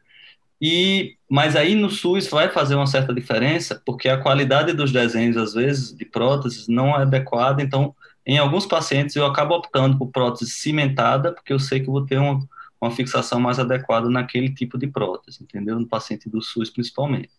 E, 0.60 1.16
mas 1.28 1.56
aí 1.56 1.74
no 1.74 1.88
SUS 1.88 2.28
vai 2.28 2.50
fazer 2.50 2.74
uma 2.74 2.86
certa 2.86 3.14
diferença, 3.14 3.80
porque 3.84 4.08
a 4.08 4.18
qualidade 4.20 4.72
dos 4.74 4.92
desenhos, 4.92 5.36
às 5.36 5.54
vezes, 5.54 5.96
de 5.96 6.04
próteses 6.04 6.68
não 6.68 6.90
é 6.90 7.02
adequada. 7.02 7.62
Então, 7.62 7.94
em 8.26 8.38
alguns 8.38 8.66
pacientes, 8.66 9.16
eu 9.16 9.24
acabo 9.24 9.54
optando 9.54 9.96
por 9.96 10.08
prótese 10.08 10.50
cimentada, 10.50 11.32
porque 11.32 11.52
eu 11.52 11.58
sei 11.58 11.80
que 11.80 11.86
vou 11.86 12.04
ter 12.04 12.18
uma 12.18 12.46
uma 12.80 12.90
fixação 12.90 13.38
mais 13.38 13.58
adequada 13.58 14.08
naquele 14.08 14.48
tipo 14.48 14.78
de 14.78 14.86
prótese, 14.86 15.42
entendeu? 15.42 15.78
No 15.78 15.86
paciente 15.86 16.30
do 16.30 16.40
SUS, 16.40 16.70
principalmente. 16.70 17.30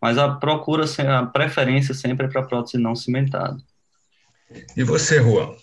Mas 0.00 0.16
a 0.16 0.34
procura, 0.36 0.84
a 0.84 1.26
preferência 1.26 1.92
sempre 1.92 2.26
é 2.26 2.28
para 2.30 2.42
prótese 2.42 2.78
não 2.78 2.96
cimentada. 2.96 3.58
E 4.76 4.82
você, 4.82 5.22
Juan? 5.22 5.54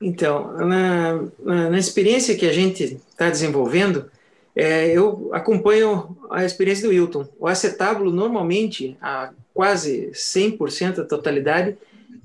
Então, 0.00 0.52
na, 0.52 1.22
na, 1.40 1.70
na 1.70 1.78
experiência 1.78 2.36
que 2.36 2.46
a 2.46 2.52
gente 2.52 3.00
está 3.10 3.28
desenvolvendo, 3.28 4.10
é, 4.54 4.88
eu 4.88 5.30
acompanho 5.32 6.16
a 6.30 6.44
experiência 6.44 6.88
do 6.88 6.90
Wilton. 6.90 7.26
O 7.38 7.46
acetábulo, 7.46 8.12
normalmente, 8.12 8.96
a 9.00 9.30
quase 9.54 10.10
100% 10.12 10.96
da 10.96 11.04
totalidade, 11.04 11.76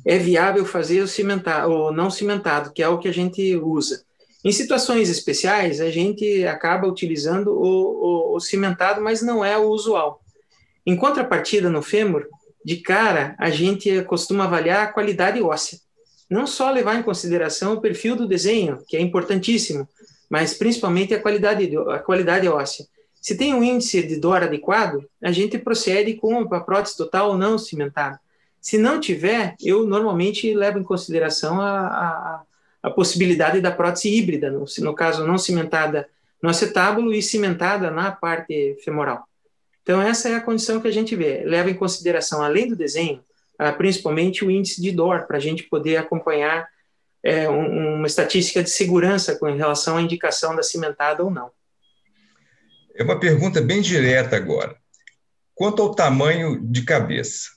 é 0.06 0.18
viável 0.18 0.66
fazer 0.66 1.02
o, 1.02 1.08
cimentado, 1.08 1.72
o 1.72 1.92
não 1.92 2.10
cimentado, 2.10 2.72
que 2.72 2.82
é 2.82 2.88
o 2.88 2.98
que 2.98 3.08
a 3.08 3.14
gente 3.14 3.56
usa. 3.56 4.04
Em 4.44 4.52
situações 4.52 5.10
especiais, 5.10 5.82
a 5.82 5.90
gente 5.90 6.46
acaba 6.46 6.88
utilizando 6.88 7.52
o, 7.52 8.34
o, 8.34 8.36
o 8.36 8.40
cimentado, 8.40 9.02
mas 9.02 9.22
não 9.22 9.44
é 9.44 9.58
o 9.58 9.70
usual. 9.70 10.22
Em 10.86 10.96
contrapartida, 10.96 11.70
no 11.70 11.82
fêmur, 11.82 12.28
de 12.64 12.78
cara, 12.78 13.36
a 13.38 13.50
gente 13.50 14.02
costuma 14.04 14.46
avaliar 14.46 14.84
a 14.84 14.92
qualidade 14.92 15.42
óssea. 15.42 15.80
Não 16.30 16.46
só 16.46 16.70
levar 16.72 16.96
em 16.96 17.04
consideração 17.04 17.74
o 17.74 17.82
perfil 17.82 18.16
do 18.16 18.28
desenho, 18.28 18.84
que 18.88 18.98
é 18.98 19.02
importantíssimo, 19.02 19.88
mas 20.30 20.54
principalmente 20.54 21.14
a 21.14 21.22
qualidade, 21.22 21.72
a 21.90 22.00
qualidade 22.00 22.48
óssea. 22.48 22.86
Se 23.22 23.36
tem 23.36 23.54
um 23.54 23.64
índice 23.64 24.04
de 24.04 24.18
dor 24.18 24.44
adequado, 24.44 25.06
a 25.24 25.32
gente 25.32 25.58
procede 25.58 26.14
com 26.16 26.40
a 26.54 26.60
prótese 26.60 26.98
total 26.98 27.30
ou 27.30 27.38
não 27.38 27.58
cimentada. 27.58 28.20
Se 28.60 28.78
não 28.78 29.00
tiver, 29.00 29.56
eu 29.62 29.86
normalmente 29.86 30.54
levo 30.54 30.80
em 30.80 30.84
consideração 30.84 31.62
a, 31.62 31.88
a, 31.88 32.42
a 32.84 32.90
possibilidade 32.90 33.62
da 33.62 33.72
prótese 33.72 34.14
híbrida, 34.14 34.52
no, 34.52 34.66
no 34.80 34.94
caso 34.94 35.26
não 35.26 35.38
cimentada 35.38 36.08
no 36.42 36.50
acetábulo 36.50 37.14
e 37.14 37.22
cimentada 37.22 37.90
na 37.90 38.12
parte 38.12 38.78
femoral. 38.84 39.28
Então, 39.82 40.02
essa 40.02 40.30
é 40.30 40.36
a 40.36 40.42
condição 40.42 40.80
que 40.80 40.88
a 40.88 40.92
gente 40.92 41.16
vê. 41.16 41.44
Leva 41.46 41.72
em 41.72 41.74
consideração, 41.74 42.44
além 42.44 42.68
do 42.68 42.76
desenho, 42.76 43.22
ah, 43.58 43.72
principalmente 43.72 44.46
o 44.46 44.52
índice 44.52 44.82
de 44.82 44.92
dor, 44.92 45.26
para 45.26 45.38
a 45.38 45.40
gente 45.40 45.64
poder 45.64 45.98
acompanhar 45.98 46.68
é, 47.24 47.50
um, 47.50 47.96
uma 47.96 48.08
estatística 48.08 48.64
de 48.64 48.70
segurança 48.70 49.36
com 49.36 49.46
relação 49.54 49.98
à 49.98 50.02
indicação 50.02 50.56
da 50.56 50.64
cimentada 50.64 51.24
ou 51.24 51.32
não. 51.32 51.52
É 52.96 53.04
uma 53.04 53.20
pergunta 53.20 53.62
bem 53.62 53.82
direta 53.82 54.36
agora. 54.36 54.76
Quanto 55.54 55.82
ao 55.82 55.94
tamanho 55.94 56.60
de 56.62 56.84
cabeça, 56.84 57.50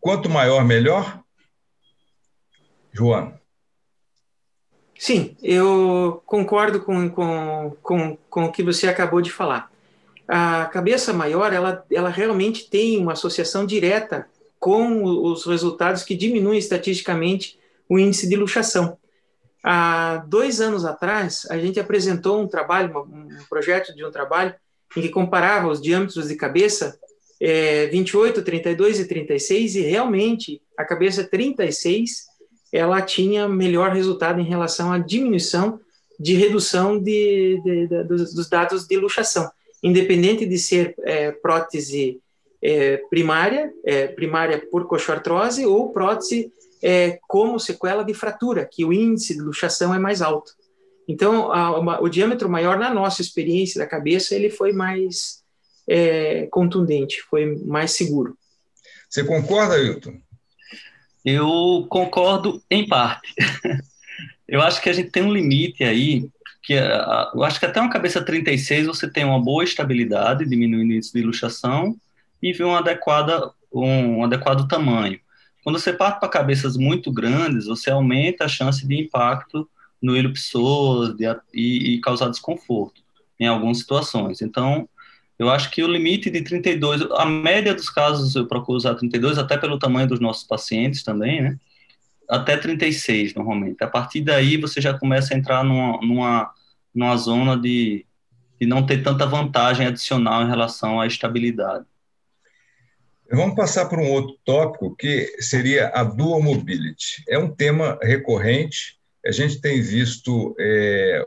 quanto 0.00 0.28
maior, 0.28 0.64
melhor? 0.64 1.22
Joana. 2.92 3.38
Sim, 4.98 5.36
eu 5.40 6.22
concordo 6.26 6.80
com, 6.80 7.08
com, 7.08 7.76
com, 7.82 8.18
com 8.28 8.44
o 8.44 8.52
que 8.52 8.62
você 8.62 8.88
acabou 8.88 9.20
de 9.20 9.30
falar. 9.30 9.70
A 10.26 10.66
cabeça 10.66 11.12
maior, 11.12 11.52
ela, 11.52 11.84
ela 11.90 12.08
realmente 12.08 12.68
tem 12.68 12.98
uma 12.98 13.12
associação 13.12 13.64
direta 13.64 14.28
com 14.58 15.04
os 15.04 15.44
resultados 15.44 16.02
que 16.02 16.14
diminuem 16.14 16.58
estatisticamente 16.58 17.58
o 17.88 17.98
índice 17.98 18.28
de 18.28 18.36
luxação. 18.36 18.98
Há 19.62 20.24
dois 20.26 20.60
anos 20.60 20.84
atrás, 20.84 21.46
a 21.50 21.58
gente 21.58 21.80
apresentou 21.80 22.40
um 22.40 22.46
trabalho, 22.46 22.98
um 23.00 23.44
projeto 23.48 23.94
de 23.94 24.04
um 24.04 24.10
trabalho, 24.10 24.54
em 24.96 25.02
que 25.02 25.08
comparava 25.08 25.68
os 25.68 25.80
diâmetros 25.80 26.28
de 26.28 26.36
cabeça 26.36 26.98
é, 27.40 27.86
28, 27.86 28.42
32 28.42 29.00
e 29.00 29.04
36, 29.06 29.76
e 29.76 29.80
realmente 29.82 30.62
a 30.76 30.84
cabeça 30.84 31.24
36 31.24 32.26
ela 32.72 33.00
tinha 33.00 33.48
melhor 33.48 33.92
resultado 33.92 34.40
em 34.40 34.44
relação 34.44 34.92
à 34.92 34.98
diminuição 34.98 35.80
de 36.18 36.34
redução 36.34 37.00
de, 37.00 37.60
de, 37.64 37.86
de, 37.86 38.04
dos, 38.04 38.34
dos, 38.34 38.48
dados 38.48 38.86
de 38.86 38.96
luxação, 38.96 39.50
independente 39.82 40.44
de 40.44 40.58
ser 40.58 40.94
é, 41.04 41.30
prótese 41.30 42.20
é, 42.62 42.98
primária, 43.08 43.72
é, 43.84 44.08
primária 44.08 44.66
por 44.70 44.86
coxoartrose 44.86 45.64
ou 45.64 45.92
prótese 45.92 46.52
é, 46.82 47.18
como 47.28 47.58
sequela 47.58 48.02
de 48.02 48.14
fratura, 48.14 48.68
que 48.70 48.84
o 48.84 48.92
índice 48.92 49.34
de 49.34 49.40
luxação 49.40 49.94
é 49.94 49.98
mais 49.98 50.22
alto. 50.22 50.52
Então, 51.06 51.52
a, 51.52 51.78
uma, 51.78 52.02
o 52.02 52.08
diâmetro 52.08 52.48
maior, 52.48 52.78
na 52.78 52.92
nossa 52.92 53.22
experiência 53.22 53.78
da 53.78 53.86
cabeça, 53.86 54.34
ele 54.34 54.50
foi 54.50 54.72
mais 54.72 55.42
é, 55.88 56.46
contundente, 56.50 57.22
foi 57.22 57.56
mais 57.64 57.92
seguro. 57.92 58.36
Você 59.08 59.24
concorda, 59.24 59.74
Ailton? 59.74 60.20
Eu 61.24 61.86
concordo 61.88 62.62
em 62.70 62.86
parte. 62.86 63.34
eu 64.46 64.60
acho 64.60 64.82
que 64.82 64.90
a 64.90 64.92
gente 64.92 65.10
tem 65.10 65.22
um 65.22 65.32
limite 65.32 65.82
aí, 65.82 66.28
que 66.62 66.74
eu 66.74 67.42
acho 67.42 67.58
que 67.58 67.64
até 67.64 67.80
uma 67.80 67.90
cabeça 67.90 68.22
36 68.22 68.86
você 68.86 69.08
tem 69.10 69.24
uma 69.24 69.42
boa 69.42 69.64
estabilidade, 69.64 70.44
diminuindo 70.44 70.90
o 70.90 70.94
índice 70.94 71.12
de 71.12 71.22
luxação 71.22 71.96
e 72.42 72.52
vê 72.52 72.64
um, 72.64 72.74
adequada, 72.74 73.50
um, 73.72 74.18
um 74.18 74.24
adequado 74.24 74.68
tamanho. 74.68 75.18
Quando 75.62 75.78
você 75.78 75.92
parte 75.92 76.20
para 76.20 76.28
cabeças 76.28 76.76
muito 76.76 77.12
grandes, 77.12 77.66
você 77.66 77.90
aumenta 77.90 78.44
a 78.44 78.48
chance 78.48 78.86
de 78.86 78.98
impacto 78.98 79.68
no 80.00 80.16
ilho 80.16 80.32
pessoas 80.32 81.14
e, 81.52 81.94
e 81.94 82.00
causar 82.00 82.28
desconforto 82.28 83.02
em 83.38 83.46
algumas 83.46 83.78
situações. 83.78 84.40
Então, 84.40 84.88
eu 85.38 85.48
acho 85.48 85.70
que 85.70 85.82
o 85.82 85.88
limite 85.88 86.30
de 86.30 86.42
32, 86.42 87.02
a 87.12 87.24
média 87.24 87.74
dos 87.74 87.88
casos 87.88 88.34
eu 88.34 88.46
procuro 88.46 88.76
usar 88.76 88.94
32, 88.94 89.38
até 89.38 89.56
pelo 89.56 89.78
tamanho 89.78 90.08
dos 90.08 90.20
nossos 90.20 90.44
pacientes 90.44 91.02
também, 91.02 91.42
né? 91.42 91.58
Até 92.28 92.56
36, 92.56 93.34
normalmente. 93.34 93.82
A 93.82 93.86
partir 93.86 94.20
daí, 94.20 94.56
você 94.56 94.80
já 94.80 94.98
começa 94.98 95.32
a 95.32 95.36
entrar 95.36 95.64
numa, 95.64 95.98
numa, 96.00 96.50
numa 96.94 97.16
zona 97.16 97.56
de, 97.56 98.04
de 98.60 98.66
não 98.66 98.84
ter 98.84 99.02
tanta 99.02 99.26
vantagem 99.26 99.86
adicional 99.86 100.42
em 100.42 100.48
relação 100.48 101.00
à 101.00 101.06
estabilidade. 101.06 101.86
Vamos 103.30 103.56
passar 103.56 103.86
para 103.86 104.00
um 104.00 104.10
outro 104.10 104.36
tópico, 104.44 104.96
que 104.96 105.36
seria 105.40 105.88
a 105.88 106.02
dual 106.02 106.42
mobility. 106.42 107.22
É 107.28 107.38
um 107.38 107.54
tema 107.54 107.98
recorrente 108.02 108.98
a 109.28 109.30
gente 109.30 109.60
tem 109.60 109.82
visto 109.82 110.54
é, 110.58 111.22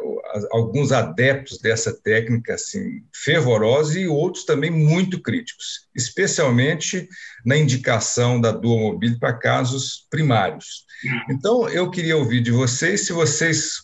alguns 0.52 0.92
adeptos 0.92 1.60
dessa 1.60 1.94
técnica 1.94 2.56
assim, 2.56 3.04
fervorosa 3.14 4.00
e 4.00 4.08
outros 4.08 4.46
também 4.46 4.72
muito 4.72 5.22
críticos, 5.22 5.88
especialmente 5.94 7.08
na 7.46 7.56
indicação 7.58 8.40
da 8.40 8.52
dual 8.52 8.80
mobility 8.80 9.20
para 9.20 9.38
casos 9.38 10.08
primários. 10.10 10.86
Então, 11.30 11.68
eu 11.70 11.92
queria 11.92 12.18
ouvir 12.18 12.42
de 12.42 12.52
vocês 12.52 13.06
se 13.06 13.14
vocês 13.14 13.84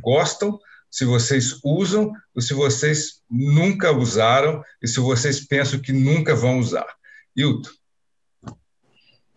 gostam, 0.00 0.58
se 0.90 1.04
vocês 1.04 1.60
usam, 1.62 2.12
ou 2.34 2.42
se 2.42 2.54
vocês 2.54 3.20
nunca 3.30 3.92
usaram 3.92 4.62
e 4.82 4.88
se 4.88 4.98
vocês 4.98 5.46
pensam 5.46 5.78
que 5.78 5.92
nunca 5.92 6.34
vão 6.34 6.58
usar. 6.58 6.86
Hilton. 7.36 7.70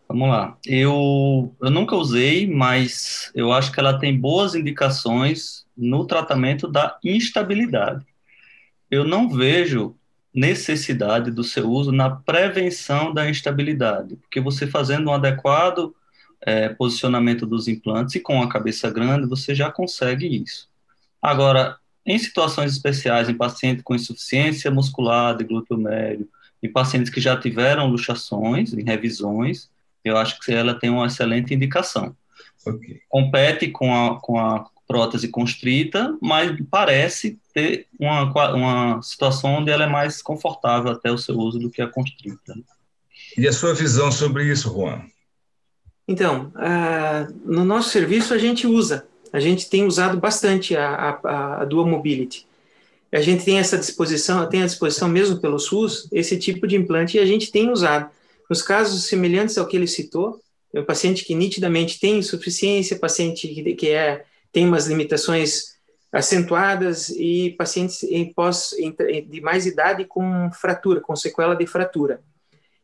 Vamos 0.07 0.29
lá. 0.29 0.57
Eu, 0.65 1.55
eu 1.61 1.69
nunca 1.71 1.95
usei, 1.95 2.47
mas 2.47 3.31
eu 3.33 3.51
acho 3.51 3.71
que 3.71 3.79
ela 3.79 3.97
tem 3.99 4.17
boas 4.17 4.53
indicações 4.55 5.65
no 5.75 6.05
tratamento 6.05 6.67
da 6.67 6.97
instabilidade. 7.03 8.05
Eu 8.89 9.03
não 9.03 9.27
vejo 9.27 9.95
necessidade 10.33 11.31
do 11.31 11.43
seu 11.43 11.69
uso 11.69 11.91
na 11.91 12.09
prevenção 12.09 13.13
da 13.13 13.29
instabilidade, 13.29 14.17
porque 14.17 14.39
você 14.39 14.67
fazendo 14.67 15.09
um 15.09 15.13
adequado 15.13 15.95
é, 16.41 16.69
posicionamento 16.69 17.45
dos 17.45 17.67
implantes 17.67 18.15
e 18.15 18.19
com 18.19 18.41
a 18.41 18.49
cabeça 18.49 18.89
grande, 18.89 19.27
você 19.27 19.55
já 19.55 19.71
consegue 19.71 20.27
isso. 20.27 20.69
Agora, 21.21 21.77
em 22.05 22.19
situações 22.19 22.71
especiais, 22.71 23.27
em 23.29 23.33
pacientes 23.33 23.83
com 23.83 23.95
insuficiência 23.95 24.69
muscular 24.69 25.35
de 25.35 25.43
glúteo 25.43 25.77
médio, 25.77 26.29
em 26.65 26.71
pacientes 26.71 27.11
que 27.11 27.21
já 27.21 27.37
tiveram 27.37 27.87
luxações, 27.87 28.73
em 28.73 28.83
revisões, 28.83 29.69
eu 30.03 30.17
acho 30.17 30.39
que 30.39 30.51
ela 30.51 30.73
tem 30.73 30.89
uma 30.89 31.07
excelente 31.07 31.53
indicação. 31.53 32.15
Okay. 32.65 33.01
Compete 33.07 33.69
com 33.69 33.93
a, 33.93 34.19
com 34.19 34.39
a 34.39 34.65
prótese 34.87 35.27
constrita, 35.27 36.15
mas 36.21 36.51
parece 36.69 37.39
ter 37.53 37.87
uma, 37.99 38.53
uma 38.53 39.01
situação 39.01 39.55
onde 39.55 39.71
ela 39.71 39.83
é 39.83 39.87
mais 39.87 40.21
confortável 40.21 40.91
até 40.91 41.11
o 41.11 41.17
seu 41.17 41.37
uso 41.37 41.59
do 41.59 41.69
que 41.69 41.81
a 41.81 41.87
constrita. 41.87 42.55
E 43.37 43.47
a 43.47 43.53
sua 43.53 43.73
visão 43.73 44.11
sobre 44.11 44.51
isso, 44.51 44.73
Juan? 44.73 45.01
Então, 46.07 46.51
uh, 46.55 47.33
no 47.43 47.65
nosso 47.65 47.89
serviço 47.89 48.33
a 48.33 48.37
gente 48.37 48.67
usa, 48.67 49.07
a 49.33 49.39
gente 49.39 49.69
tem 49.69 49.85
usado 49.85 50.17
bastante 50.17 50.75
a, 50.75 51.19
a, 51.23 51.61
a 51.61 51.65
Dual 51.65 51.87
Mobility. 51.87 52.45
A 53.15 53.21
gente 53.21 53.45
tem 53.45 53.59
essa 53.59 53.77
disposição, 53.77 54.45
tem 54.49 54.61
a 54.61 54.65
disposição 54.65 55.07
mesmo 55.07 55.39
pelo 55.39 55.57
SUS, 55.57 56.09
esse 56.11 56.37
tipo 56.37 56.67
de 56.67 56.75
implante 56.75 57.15
e 57.15 57.19
a 57.21 57.25
gente 57.25 57.49
tem 57.49 57.71
usado. 57.71 58.11
Nos 58.49 58.61
casos 58.61 59.05
semelhantes 59.05 59.57
ao 59.57 59.65
que 59.65 59.77
ele 59.77 59.87
citou, 59.87 60.41
é 60.73 60.81
um 60.81 60.83
paciente 60.83 61.23
que 61.23 61.33
nitidamente 61.33 61.97
tem 61.97 62.19
insuficiência, 62.19 62.99
paciente 62.99 63.47
que, 63.47 63.89
é, 63.89 64.25
tem 64.51 64.67
umas 64.67 64.87
limitações 64.87 65.77
acentuadas 66.11 67.07
e 67.07 67.55
pacientes 67.57 68.03
em 68.03 68.33
pós, 68.33 68.73
em, 68.73 68.93
de 69.21 69.39
mais 69.39 69.65
idade 69.65 70.03
com 70.03 70.51
fratura, 70.51 70.99
com 70.99 71.15
sequela 71.15 71.55
de 71.55 71.65
fratura. 71.65 72.19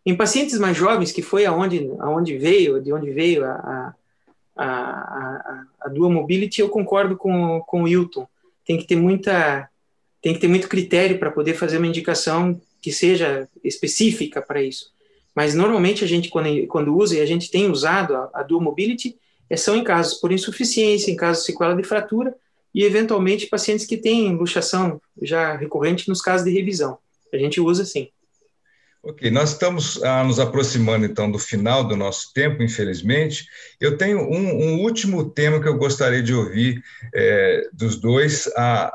Em 0.05 0.15
pacientes 0.15 0.57
mais 0.57 0.77
jovens, 0.77 1.11
que 1.11 1.21
foi 1.21 1.45
aonde, 1.45 1.91
aonde 1.99 2.37
veio, 2.37 2.81
de 2.81 2.93
onde 2.93 3.11
veio 3.11 3.43
a, 3.43 3.93
a, 4.55 4.65
a, 4.65 5.63
a 5.81 5.89
dual 5.89 6.09
mobility, 6.09 6.61
eu 6.61 6.69
concordo 6.69 7.17
com, 7.17 7.59
com 7.67 7.83
o 7.83 7.87
Hilton. 7.87 8.25
Tem 8.65 8.77
que 8.77 8.87
ter 8.87 8.95
muita, 8.95 9.69
tem 10.21 10.33
que 10.33 10.39
ter 10.39 10.47
muito 10.47 10.67
critério 10.67 11.17
para 11.17 11.31
poder 11.31 11.55
fazer 11.55 11.77
uma 11.77 11.87
indicação 11.87 12.61
que 12.81 12.91
seja 12.91 13.47
específica 13.63 14.41
para 14.41 14.61
isso. 14.61 14.91
Mas 15.35 15.55
normalmente 15.55 16.03
a 16.03 16.07
gente, 16.07 16.29
quando, 16.29 16.67
quando 16.67 16.95
usa, 16.95 17.17
e 17.17 17.21
a 17.21 17.25
gente 17.25 17.49
tem 17.49 17.69
usado 17.69 18.15
a, 18.15 18.29
a 18.33 18.43
Dual 18.43 18.61
Mobility, 18.61 19.17
é, 19.49 19.57
são 19.57 19.75
em 19.75 19.83
casos 19.83 20.15
por 20.15 20.31
insuficiência, 20.31 21.11
em 21.11 21.15
casos 21.15 21.43
de 21.43 21.51
sequela 21.51 21.75
de 21.75 21.83
fratura, 21.83 22.35
e 22.73 22.83
eventualmente 22.83 23.47
pacientes 23.47 23.85
que 23.85 23.97
têm 23.97 24.35
luxação 24.35 25.01
já 25.21 25.55
recorrente 25.55 26.07
nos 26.07 26.21
casos 26.21 26.45
de 26.45 26.51
revisão. 26.51 26.97
A 27.33 27.37
gente 27.37 27.59
usa 27.59 27.83
sim. 27.85 28.09
Ok, 29.03 29.31
nós 29.31 29.51
estamos 29.51 30.01
ah, 30.03 30.23
nos 30.23 30.39
aproximando 30.39 31.05
então 31.05 31.29
do 31.31 31.39
final 31.39 31.83
do 31.83 31.95
nosso 31.95 32.31
tempo, 32.33 32.61
infelizmente. 32.61 33.47
Eu 33.79 33.97
tenho 33.97 34.19
um, 34.19 34.63
um 34.63 34.81
último 34.81 35.27
tema 35.27 35.59
que 35.59 35.67
eu 35.67 35.77
gostaria 35.77 36.21
de 36.21 36.35
ouvir 36.35 36.83
é, 37.13 37.67
dos 37.73 37.99
dois. 37.99 38.47
A, 38.55 38.93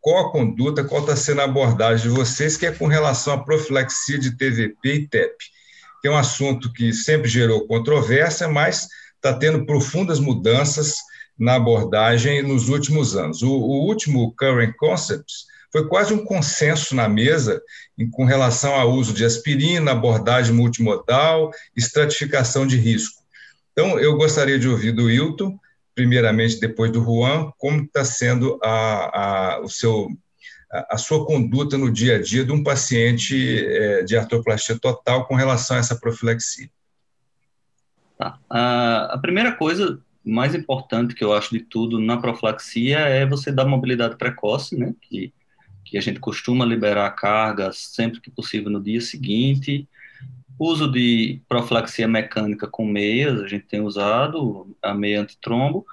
qual 0.00 0.26
a 0.26 0.32
conduta, 0.32 0.84
qual 0.84 1.02
está 1.02 1.14
sendo 1.14 1.40
a 1.40 1.44
abordagem 1.44 2.08
de 2.08 2.16
vocês, 2.16 2.56
que 2.56 2.66
é 2.66 2.72
com 2.72 2.86
relação 2.86 3.34
à 3.34 3.44
profilaxia 3.44 4.18
de 4.18 4.36
TVP 4.36 4.94
e 4.94 5.08
TEP, 5.08 5.36
que 6.00 6.08
é 6.08 6.10
um 6.10 6.16
assunto 6.16 6.72
que 6.72 6.92
sempre 6.92 7.28
gerou 7.28 7.66
controvérsia, 7.66 8.48
mas 8.48 8.88
está 9.14 9.32
tendo 9.34 9.66
profundas 9.66 10.18
mudanças 10.18 10.96
na 11.38 11.54
abordagem 11.56 12.42
nos 12.42 12.68
últimos 12.68 13.16
anos. 13.16 13.42
O, 13.42 13.50
o, 13.50 13.86
último 13.86 14.34
Current 14.38 14.74
Concepts 14.76 15.46
foi 15.70 15.86
quase 15.88 16.14
um 16.14 16.24
consenso 16.24 16.94
na 16.94 17.08
mesa 17.08 17.60
em, 17.98 18.08
com 18.08 18.24
relação 18.24 18.74
ao 18.74 18.92
uso 18.92 19.12
de 19.12 19.24
aspirina, 19.24 19.92
abordagem 19.92 20.54
multimodal, 20.54 21.50
estratificação 21.76 22.66
de 22.66 22.76
risco. 22.78 23.22
Então, 23.72 23.98
eu 23.98 24.16
gostaria 24.16 24.58
de 24.58 24.68
ouvir 24.68 24.92
do 24.92 25.04
Wilton 25.04 25.58
primeiramente 25.96 26.60
depois 26.60 26.92
do 26.92 27.02
Juan, 27.02 27.50
como 27.56 27.82
está 27.82 28.04
sendo 28.04 28.60
a, 28.62 29.54
a, 29.54 29.60
o 29.62 29.68
seu, 29.68 30.08
a, 30.70 30.94
a, 30.94 30.98
sua 30.98 31.24
conduta 31.24 31.78
no 31.78 31.90
dia 31.90 32.16
a 32.16 32.22
dia 32.22 32.44
de 32.44 32.52
um 32.52 32.62
paciente 32.62 33.66
é, 33.66 34.02
de 34.02 34.14
artroplastia 34.14 34.78
total 34.78 35.26
com 35.26 35.34
relação 35.34 35.74
a 35.74 35.80
essa 35.80 35.96
profilaxia? 35.98 36.68
Tá. 38.18 38.38
A, 38.50 39.18
primeira 39.22 39.52
coisa 39.52 39.98
mais 40.22 40.54
importante 40.54 41.14
que 41.14 41.24
eu 41.24 41.32
acho 41.32 41.50
de 41.50 41.60
tudo 41.60 41.98
na 41.98 42.18
profilaxia 42.18 42.98
é 42.98 43.24
você 43.24 43.50
dar 43.50 43.64
mobilidade 43.64 44.16
precoce, 44.16 44.76
né, 44.76 44.94
que, 45.00 45.32
que 45.82 45.96
a 45.96 46.00
gente 46.02 46.20
costuma 46.20 46.66
liberar 46.66 47.06
a 47.06 47.10
carga 47.10 47.70
sempre 47.72 48.20
que 48.20 48.30
possível 48.30 48.70
no 48.70 48.82
dia 48.82 49.00
seguinte, 49.00 49.88
Uso 50.58 50.90
de 50.90 51.40
profilaxia 51.48 52.08
mecânica 52.08 52.66
com 52.66 52.86
meias, 52.86 53.40
a 53.40 53.46
gente 53.46 53.66
tem 53.66 53.80
usado 53.80 54.74
a 54.82 54.94
meia 54.94 55.20
antitrombo. 55.20 55.86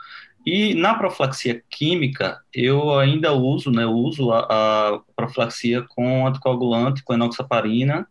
E 0.46 0.74
na 0.74 0.94
profilaxia 0.94 1.64
química, 1.70 2.42
eu 2.54 2.98
ainda 2.98 3.34
uso, 3.34 3.72
né, 3.72 3.86
uso 3.86 4.32
a, 4.32 4.40
a 4.40 5.02
profilaxia 5.16 5.82
com 5.82 6.28
anticoagulante, 6.28 7.04
com 7.04 7.14
enoxaparina, 7.14 8.08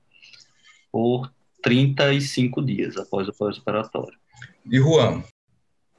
por 0.91 1.31
35 1.63 2.63
dias 2.63 2.97
após 2.97 3.29
o 3.29 3.33
pós-operatório. 3.33 4.19
E 4.71 4.79
Juan? 4.79 5.23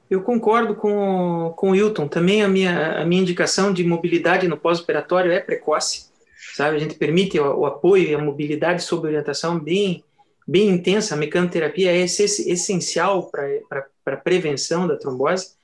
Eu 0.08 0.22
concordo 0.22 0.74
com, 0.74 1.52
com 1.56 1.68
o 1.68 1.72
Wilton. 1.72 2.06
Também 2.06 2.42
a 2.42 2.48
minha, 2.48 3.00
a 3.00 3.04
minha 3.04 3.22
indicação 3.22 3.72
de 3.72 3.82
mobilidade 3.82 4.46
no 4.46 4.56
pós-operatório 4.56 5.32
é 5.32 5.40
precoce. 5.40 6.12
Sabe? 6.54 6.76
A 6.76 6.78
gente 6.78 6.94
permite 6.94 7.38
o, 7.38 7.60
o 7.60 7.66
apoio 7.66 8.08
e 8.08 8.14
a 8.14 8.18
mobilidade 8.18 8.82
sob 8.82 9.06
orientação 9.06 9.58
bem 9.58 10.04
bem 10.46 10.68
intensa, 10.68 11.14
a 11.14 11.18
mecanoterapia 11.18 11.92
é 11.92 12.00
essencial 12.00 13.30
para 13.30 13.86
a 14.06 14.16
prevenção 14.16 14.86
da 14.86 14.96
trombose. 14.96 15.54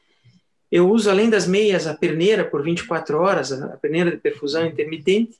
Eu 0.70 0.88
uso, 0.88 1.10
além 1.10 1.28
das 1.28 1.46
meias, 1.46 1.86
a 1.86 1.94
perneira 1.94 2.44
por 2.44 2.62
24 2.62 3.18
horas, 3.18 3.52
a 3.52 3.76
perneira 3.76 4.10
de 4.10 4.16
perfusão 4.16 4.64
intermitente, 4.66 5.36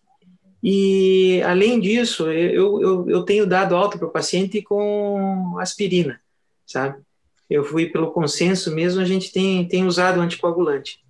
e, 0.62 1.40
além 1.42 1.81
disso, 1.81 2.31
eu, 2.31 2.83
eu, 2.83 3.09
eu 3.09 3.22
tenho 3.22 3.46
dado 3.46 3.74
alta 3.74 3.96
para 3.96 4.07
o 4.07 4.11
paciente 4.11 4.61
com 4.61 5.57
aspirina, 5.59 6.20
sabe? 6.66 7.00
Eu 7.48 7.64
fui 7.64 7.87
pelo 7.87 8.12
consenso 8.12 8.74
mesmo, 8.74 9.00
a 9.00 9.05
gente 9.05 9.33
tem, 9.33 9.66
tem 9.66 9.87
usado 9.87 10.20
anticoagulante. 10.20 11.00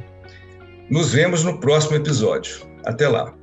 Nos 0.89 1.11
vemos 1.11 1.43
no 1.43 1.59
próximo 1.59 1.97
episódio. 1.97 2.72
Até 2.85 3.07
lá! 3.07 3.42